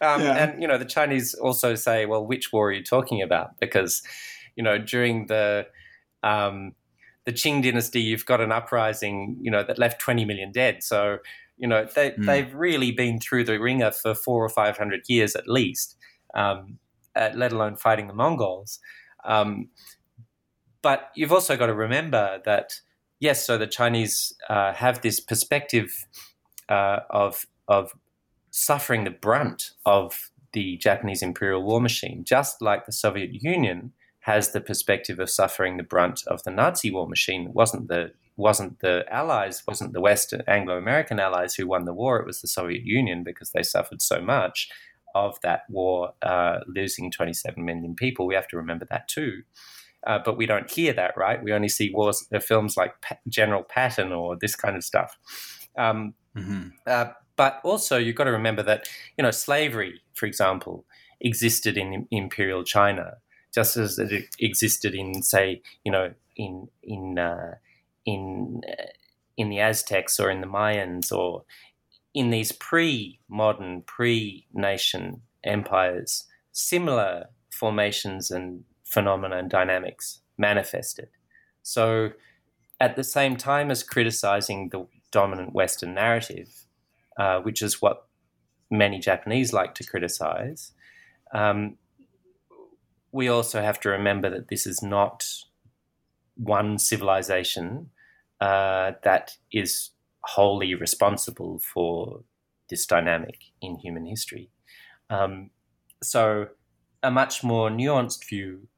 [0.00, 0.44] um, yeah.
[0.44, 4.02] and you know the chinese also say well which war are you talking about because
[4.56, 5.66] you know during the
[6.22, 6.72] um,
[7.26, 11.18] the qing dynasty you've got an uprising you know that left 20 million dead so
[11.58, 12.24] you know they, mm.
[12.24, 15.96] they've really been through the ringer for four or five hundred years at least
[16.34, 16.78] um,
[17.14, 18.78] uh, let alone fighting the mongols
[19.26, 19.68] um,
[20.86, 22.80] but you've also got to remember that
[23.18, 26.06] yes, so the Chinese uh, have this perspective
[26.68, 27.92] uh, of of
[28.52, 34.52] suffering the brunt of the Japanese imperial war machine, just like the Soviet Union has
[34.52, 37.48] the perspective of suffering the brunt of the Nazi war machine.
[37.48, 42.20] It wasn't the wasn't the Allies, wasn't the West Anglo-American Allies who won the war.
[42.20, 44.68] It was the Soviet Union because they suffered so much
[45.16, 48.24] of that war, uh, losing 27 million people.
[48.24, 49.42] We have to remember that too
[50.06, 51.42] uh, but we don't hear that, right?
[51.42, 55.18] We only see wars, uh, films like pa- General Patton or this kind of stuff.
[55.76, 56.68] Um, mm-hmm.
[56.86, 58.88] uh, but also, you've got to remember that
[59.18, 60.86] you know slavery, for example,
[61.20, 63.16] existed in imperial China,
[63.52, 67.56] just as it existed in, say, you know, in in uh,
[68.06, 68.86] in uh,
[69.36, 71.44] in the Aztecs or in the Mayans or
[72.14, 76.24] in these pre-modern, pre-nation empires.
[76.52, 78.64] Similar formations and
[78.96, 81.08] phenomena and dynamics manifested.
[81.62, 82.12] So,
[82.80, 86.48] at the same time as criticizing the dominant Western narrative,
[87.18, 88.06] uh, which is what
[88.70, 90.72] many Japanese like to criticize,
[91.34, 91.76] um,
[93.12, 95.26] we also have to remember that this is not
[96.36, 97.90] one civilization
[98.40, 99.90] uh, that is
[100.20, 102.22] wholly responsible for
[102.70, 104.48] this dynamic in human history.
[105.10, 105.50] Um,
[106.02, 106.48] so,
[107.02, 108.68] a much more nuanced view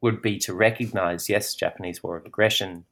[0.00, 2.84] would be to recognize, yes, Japanese war of aggression,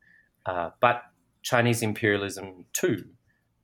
[0.46, 1.02] uh, but
[1.42, 3.04] Chinese imperialism too,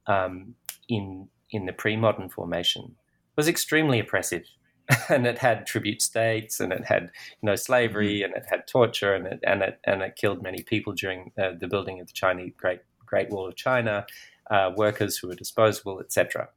[0.06, 0.54] um,
[0.88, 2.96] in in the pre-modern formation,
[3.36, 4.44] was extremely oppressive,
[5.08, 7.10] and it had tribute states, and it had
[7.42, 8.32] you know slavery, mm-hmm.
[8.32, 11.50] and it had torture, and it and it and it killed many people during uh,
[11.58, 14.06] the building of the Chinese Great Great Wall of China,
[14.50, 16.48] uh, workers who were disposable, etc.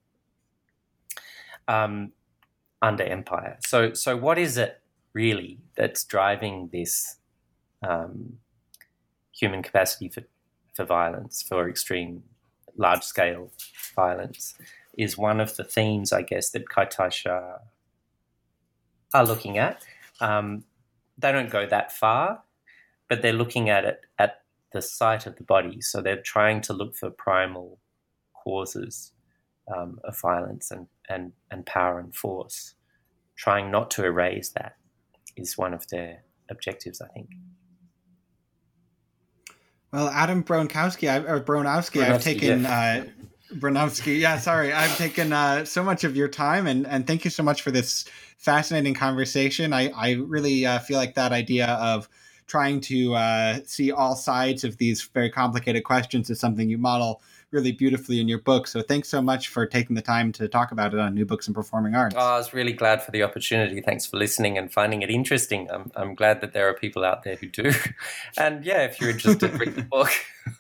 [1.67, 2.13] Um,
[2.81, 3.57] under empire.
[3.65, 4.81] So so what is it
[5.17, 7.17] really that's driving this
[7.81, 8.37] um,
[9.31, 10.23] human capacity for,
[10.75, 12.21] for violence, for extreme
[12.77, 13.51] large scale
[13.95, 14.53] violence,
[14.95, 17.59] is one of the themes, I guess, that Kaitaisha
[19.11, 19.83] are looking at.
[20.21, 20.65] Um,
[21.17, 22.43] they don't go that far,
[23.09, 24.41] but they're looking at it at
[24.71, 25.81] the site of the body.
[25.81, 27.79] So they're trying to look for primal
[28.43, 29.13] causes
[29.75, 32.75] um, of violence and, and, and power and force,
[33.35, 34.75] trying not to erase that
[35.37, 37.29] is one of their objectives, I think.
[39.91, 43.05] Well, Adam Bronkowski, or Broinowski, I've taken yeah.
[43.05, 44.19] uh, Broinowski.
[44.19, 47.41] Yeah, sorry, I've taken uh, so much of your time, and and thank you so
[47.41, 48.05] much for this
[48.37, 49.71] fascinating conversation.
[49.71, 52.09] I I really uh, feel like that idea of
[52.47, 57.21] trying to uh, see all sides of these very complicated questions is something you model
[57.51, 58.67] really beautifully in your book.
[58.67, 61.47] So thanks so much for taking the time to talk about it on New Books
[61.47, 62.15] and Performing Arts.
[62.17, 63.81] Oh, I was really glad for the opportunity.
[63.81, 65.69] Thanks for listening and finding it interesting.
[65.71, 67.71] I'm, I'm glad that there are people out there who do.
[68.37, 70.11] And yeah, if you're interested, read the book.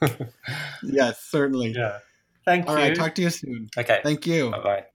[0.83, 1.73] yes, certainly.
[1.73, 1.99] Yeah.
[2.45, 2.81] Thank All you.
[2.81, 3.69] All right, talk to you soon.
[3.77, 3.99] Okay.
[4.03, 4.51] Thank you.
[4.51, 4.85] Bye bye.